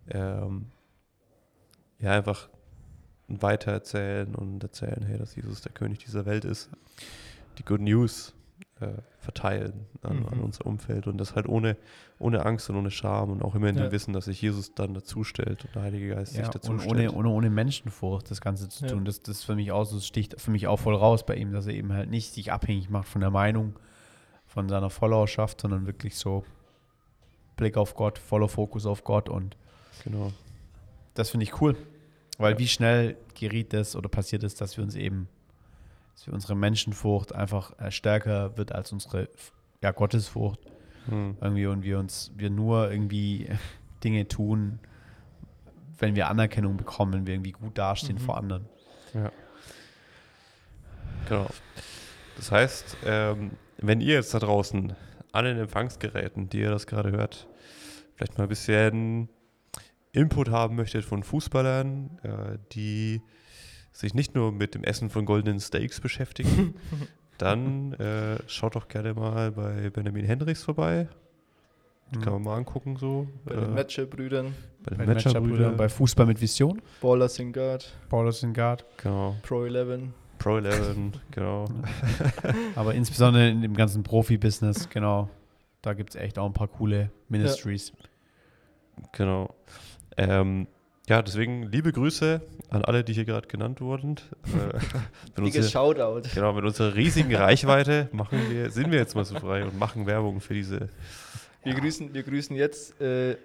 Ähm, 0.09 0.67
ja, 1.99 2.13
einfach 2.13 2.49
weitererzählen 3.41 4.35
und 4.35 4.63
erzählen, 4.63 5.03
hey, 5.07 5.17
dass 5.19 5.35
Jesus 5.37 5.61
der 5.63 5.73
König 5.73 6.01
dieser 6.01 6.27
Welt 6.27 6.45
ist. 6.45 6.69
Die 7.59 7.65
Good 7.65 7.81
News 7.81 8.35
äh, 8.81 8.89
verteilen 9.19 9.87
an, 10.03 10.27
an 10.27 10.39
Mhm. 10.39 10.45
unser 10.45 10.67
Umfeld 10.67 11.07
und 11.07 11.17
das 11.19 11.35
halt 11.37 11.49
ohne, 11.49 11.77
ohne 12.19 12.45
Angst 12.45 12.69
und 12.69 12.77
ohne 12.77 12.91
Scham 12.91 13.31
und 13.31 13.43
auch 13.43 13.55
immer 13.55 13.69
in 13.69 13.77
Ja. 13.77 13.85
dem 13.85 13.93
Wissen, 13.93 14.13
dass 14.13 14.25
sich 14.25 14.43
Jesus 14.43 14.75
dann 14.75 14.93
dazu 14.95 15.23
stellt 15.23 15.65
und 15.65 15.75
der 15.75 15.83
Heilige 15.83 16.09
Geist 16.15 16.33
sich 16.33 16.43
Ja, 16.43 16.51
dazu 16.51 16.73
und 16.73 16.81
stellt. 16.81 17.11
ohne, 17.11 17.13
ohne, 17.13 17.29
ohne 17.29 17.51
Menschenfurcht 17.51 18.29
das 18.31 18.41
Ganze 18.41 18.69
zu 18.69 18.85
Ja. 18.85 18.91
tun. 18.93 19.05
Das, 19.05 19.23
das 19.23 19.45
für 19.45 19.55
mich 19.55 19.71
auch 19.71 19.85
so, 19.85 19.97
das 19.97 20.07
sticht 20.07 20.41
für 20.41 20.51
mich 20.51 20.67
auch 20.67 20.79
voll 20.81 20.97
raus 20.97 21.25
bei 21.25 21.37
ihm, 21.37 21.53
dass 21.53 21.67
er 21.69 21.75
eben 21.75 21.93
halt 21.93 22.11
nicht 22.11 22.33
sich 22.33 22.51
abhängig 22.53 22.91
macht 22.91 23.07
von 23.09 23.21
der 23.21 23.31
Meinung 23.31 23.79
von 24.47 24.69
seiner 24.69 24.91
Followerschaft, 24.91 25.61
sondern 25.61 25.87
wirklich 25.87 26.17
so 26.17 26.45
Blick 27.57 27.77
auf 27.77 27.95
Gott, 27.95 28.19
voller 28.19 28.49
Fokus 28.49 28.85
auf 28.87 29.05
Gott 29.05 29.29
und 29.29 29.57
Genau. 30.05 30.33
das 31.15 31.31
finde 31.31 31.45
ich 31.45 31.61
cool. 31.61 31.77
Weil 32.39 32.53
Ja. 32.55 32.59
wie 32.59 32.69
schnell 32.69 33.17
geriet 33.39 33.75
es 33.75 33.95
oder 33.97 34.09
passiert 34.09 34.43
es, 34.43 34.55
dass 34.55 34.77
wir 34.77 34.85
uns 34.85 34.95
eben, 34.97 35.29
dass 36.15 36.27
wir 36.27 36.35
unsere 36.35 36.55
Menschenfurcht 36.57 37.35
einfach 37.35 37.79
äh, 37.79 37.91
stärker 37.91 38.57
wird 38.57 38.73
als 38.73 38.93
unsere 38.93 39.29
ja, 39.83 39.91
Gottesfurcht 39.93 40.61
Hm. 41.09 41.37
irgendwie 41.41 41.67
und 41.67 41.83
wir 41.83 41.99
uns, 41.99 42.31
wir 42.37 42.49
nur 42.51 42.91
irgendwie 42.91 43.49
Dinge 44.05 44.27
tun, 44.29 44.79
wenn 45.99 46.15
wir 46.17 46.29
Anerkennung 46.29 46.77
bekommen, 46.77 47.13
wenn 47.13 47.27
wir 47.27 47.35
irgendwie 47.35 47.53
gut 47.53 47.77
dastehen 47.79 48.17
Mhm. 48.17 48.21
vor 48.21 48.37
anderen. 48.37 48.67
Genau. 51.29 51.47
Das 52.37 52.51
heißt, 52.51 52.97
ähm, 53.05 53.53
wenn 53.79 54.01
ihr 54.01 54.15
jetzt 54.15 54.35
da 54.35 54.39
draußen 54.39 54.95
an 55.33 55.45
den 55.45 55.59
Empfangsgeräten, 55.59 56.49
die 56.49 56.61
ihr 56.61 56.71
das 56.71 56.87
gerade 56.87 57.11
hört, 57.13 57.47
vielleicht 58.17 58.39
mal 58.39 58.45
ein 58.45 58.49
bisschen 58.49 59.29
Input 60.13 60.51
haben 60.51 60.77
möchtet 60.77 61.05
von 61.05 61.23
Fußballern, 61.23 62.19
äh, 62.23 62.59
die 62.73 63.23
sich 63.93 64.15
nicht 64.15 64.35
nur 64.35 64.53
mit 64.53 64.75
dem 64.75 64.85
Essen 64.85 65.11
von 65.11 65.25
goldenen 65.25 65.61
Steaks 65.61 66.01
beschäftigen, 66.01 66.75
dann 67.39 67.95
äh, 67.95 68.39
schaut 68.47 68.77
doch 68.77 68.89
gerne 68.89 69.15
mal 69.15 69.53
bei 69.53 69.91
Benjamin 69.91 70.25
Hendricks 70.25 70.63
vorbei. 70.63 71.09
Kann 72.21 72.35
man 72.35 72.43
mal 72.43 72.57
angucken 72.57 72.97
so. 72.97 73.27
Bei 73.47 73.55
äh, 73.55 73.61
den 73.61 73.75
Matcher-Brüdern, 73.75 74.55
bei 74.85 74.91
Bei 74.91 74.97
den 74.97 75.07
den 75.07 75.15
Matcher-Brüdern. 75.15 75.77
Bei 75.79 75.89
Fußball 75.89 76.27
mit 76.27 76.41
Vision, 76.41 76.83
Ballers 77.01 77.39
in 77.39 77.55
Guard, 77.55 77.91
Paulus 78.11 78.43
in 78.43 78.53
Guard, 78.53 78.85
Genau. 78.99 79.35
Pro 79.43 79.65
11. 79.65 80.11
Pro 80.39 80.59
11, 80.59 80.97
genau. 81.31 81.65
aber 82.75 82.95
insbesondere 82.95 83.49
in 83.49 83.63
dem 83.63 83.75
ganzen 83.75 84.03
Profi-Business, 84.03 84.91
genau, 84.91 85.31
da 85.81 85.95
gibt 85.95 86.11
es 86.11 86.17
echt 86.17 86.39
auch 86.39 86.47
ein 86.47 86.53
paar 86.53 86.69
coole 86.69 87.11
Ministries. 87.31 87.93
Genau. 89.13 89.55
Ähm, 90.17 90.67
ja, 91.09 91.21
deswegen 91.21 91.65
liebe 91.65 91.93
Grüße 91.93 92.41
an 92.71 92.85
alle, 92.85 93.03
die 93.03 93.13
hier 93.13 93.25
gerade 93.25 93.49
genannt 93.49 93.81
wurden. 93.81 94.17
Äh, 94.45 94.79
Dickes 95.41 95.57
unserer, 95.57 95.63
Shoutout. 95.95 96.29
genau, 96.35 96.53
mit 96.53 96.65
unserer 96.65 96.95
riesigen 96.95 97.35
Reichweite 97.35 98.09
machen 98.13 98.39
wir, 98.51 98.71
sind 98.71 98.91
wir 98.93 98.99
jetzt 98.99 99.15
mal 99.15 99.25
so 99.25 99.35
frei 99.39 99.65
und 99.65 99.79
machen 99.79 100.07
Werbung 100.07 100.41
für 100.41 100.55
diese. 100.55 100.89
Wir, 101.65 101.75
grüßen, 101.75 102.15
wir 102.15 102.23
grüßen 102.23 102.55
jetzt 102.57 103.01
äh, 103.01 103.37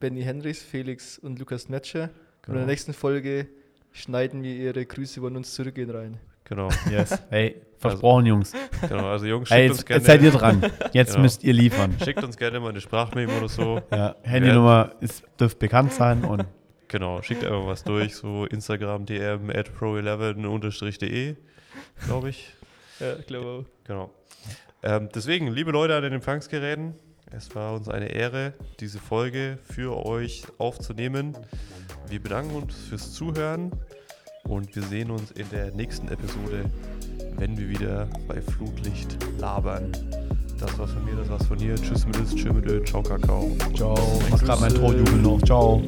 Benny 0.00 0.22
Henrichs, 0.22 0.62
Felix 0.62 1.18
und 1.18 1.38
Lukas 1.38 1.68
Metscher. 1.68 2.04
Und 2.04 2.10
in 2.10 2.52
Genau. 2.54 2.58
der 2.58 2.66
nächsten 2.66 2.94
Folge 2.94 3.46
schneiden 3.92 4.42
wir 4.42 4.54
ihre 4.54 4.86
Grüße 4.86 5.20
von 5.20 5.36
uns 5.36 5.54
zurückgehen 5.54 5.90
rein. 5.90 6.18
Genau, 6.48 6.68
Yes. 6.90 7.18
Hey, 7.30 7.62
versprochen, 7.78 8.26
Jungs. 8.26 8.52
genau. 8.88 9.06
Also 9.08 9.26
Jungs, 9.26 9.48
schickt 9.48 9.58
Hey, 9.58 9.68
uns 9.68 9.78
jetzt, 9.78 9.86
gerne. 9.86 9.98
jetzt 10.00 10.06
seid 10.06 10.22
ihr 10.22 10.30
dran. 10.30 10.62
Jetzt 10.92 11.10
Genau. 11.10 11.22
müsst 11.22 11.44
ihr 11.44 11.52
liefern. 11.52 11.94
Schickt 12.02 12.24
uns 12.24 12.36
gerne 12.36 12.58
mal 12.60 12.70
eine 12.70 12.80
Sprachmemo 12.80 13.36
oder 13.38 13.48
so. 13.48 13.80
Ja, 13.90 14.16
Handynummer 14.22 14.92
ist, 15.00 15.22
dürft 15.38 15.58
bekannt 15.58 15.92
sein 15.92 16.24
und 16.24 16.44
Genau, 16.90 17.20
schickt 17.20 17.44
einfach 17.44 17.66
was 17.66 17.84
durch, 17.84 18.14
so 18.16 18.46
Instagram, 18.46 19.04
DM, 19.04 19.50
at 19.50 19.68
pro11-de, 19.78 21.36
glaube 22.06 22.30
ich. 22.30 22.54
Ja, 22.98 23.16
ich 23.18 23.26
glaube 23.26 23.46
auch. 23.46 23.64
Genau. 23.86 24.10
Ähm, 24.82 25.08
deswegen, 25.14 25.48
liebe 25.48 25.70
Leute 25.70 25.94
an 25.96 26.02
den 26.02 26.14
Empfangsgeräten, 26.14 26.94
es 27.30 27.54
war 27.54 27.74
uns 27.74 27.88
eine 27.90 28.06
Ehre, 28.06 28.54
diese 28.80 28.98
Folge 28.98 29.58
für 29.70 30.04
euch 30.06 30.44
aufzunehmen. 30.56 31.36
Wir 32.08 32.22
bedanken 32.22 32.54
uns 32.56 32.74
fürs 32.88 33.12
Zuhören 33.12 33.70
und 34.48 34.74
wir 34.74 34.82
sehen 34.82 35.10
uns 35.10 35.30
in 35.32 35.48
der 35.50 35.70
nächsten 35.72 36.08
Episode, 36.08 36.64
wenn 37.36 37.56
wir 37.56 37.68
wieder 37.68 38.08
bei 38.26 38.40
Flutlicht 38.40 39.16
labern. 39.38 39.92
Das 40.58 40.76
war's 40.78 40.90
von 40.90 41.04
mir, 41.04 41.14
das 41.14 41.28
war's 41.28 41.46
von 41.46 41.58
hier. 41.58 41.76
Tschüss 41.76 42.04
mit 42.06 42.18
uns, 42.18 42.34
tschüss 42.34 42.52
mit 42.52 42.66
Ö, 42.66 42.82
ciao 42.82 43.02
Kakao. 43.02 43.50
ciao. 43.76 43.94
Mach 44.30 44.42
gerade 44.42 44.60
mein 44.60 44.74
Torjubel 44.74 45.16
noch. 45.16 45.40
Ciao. 45.42 45.82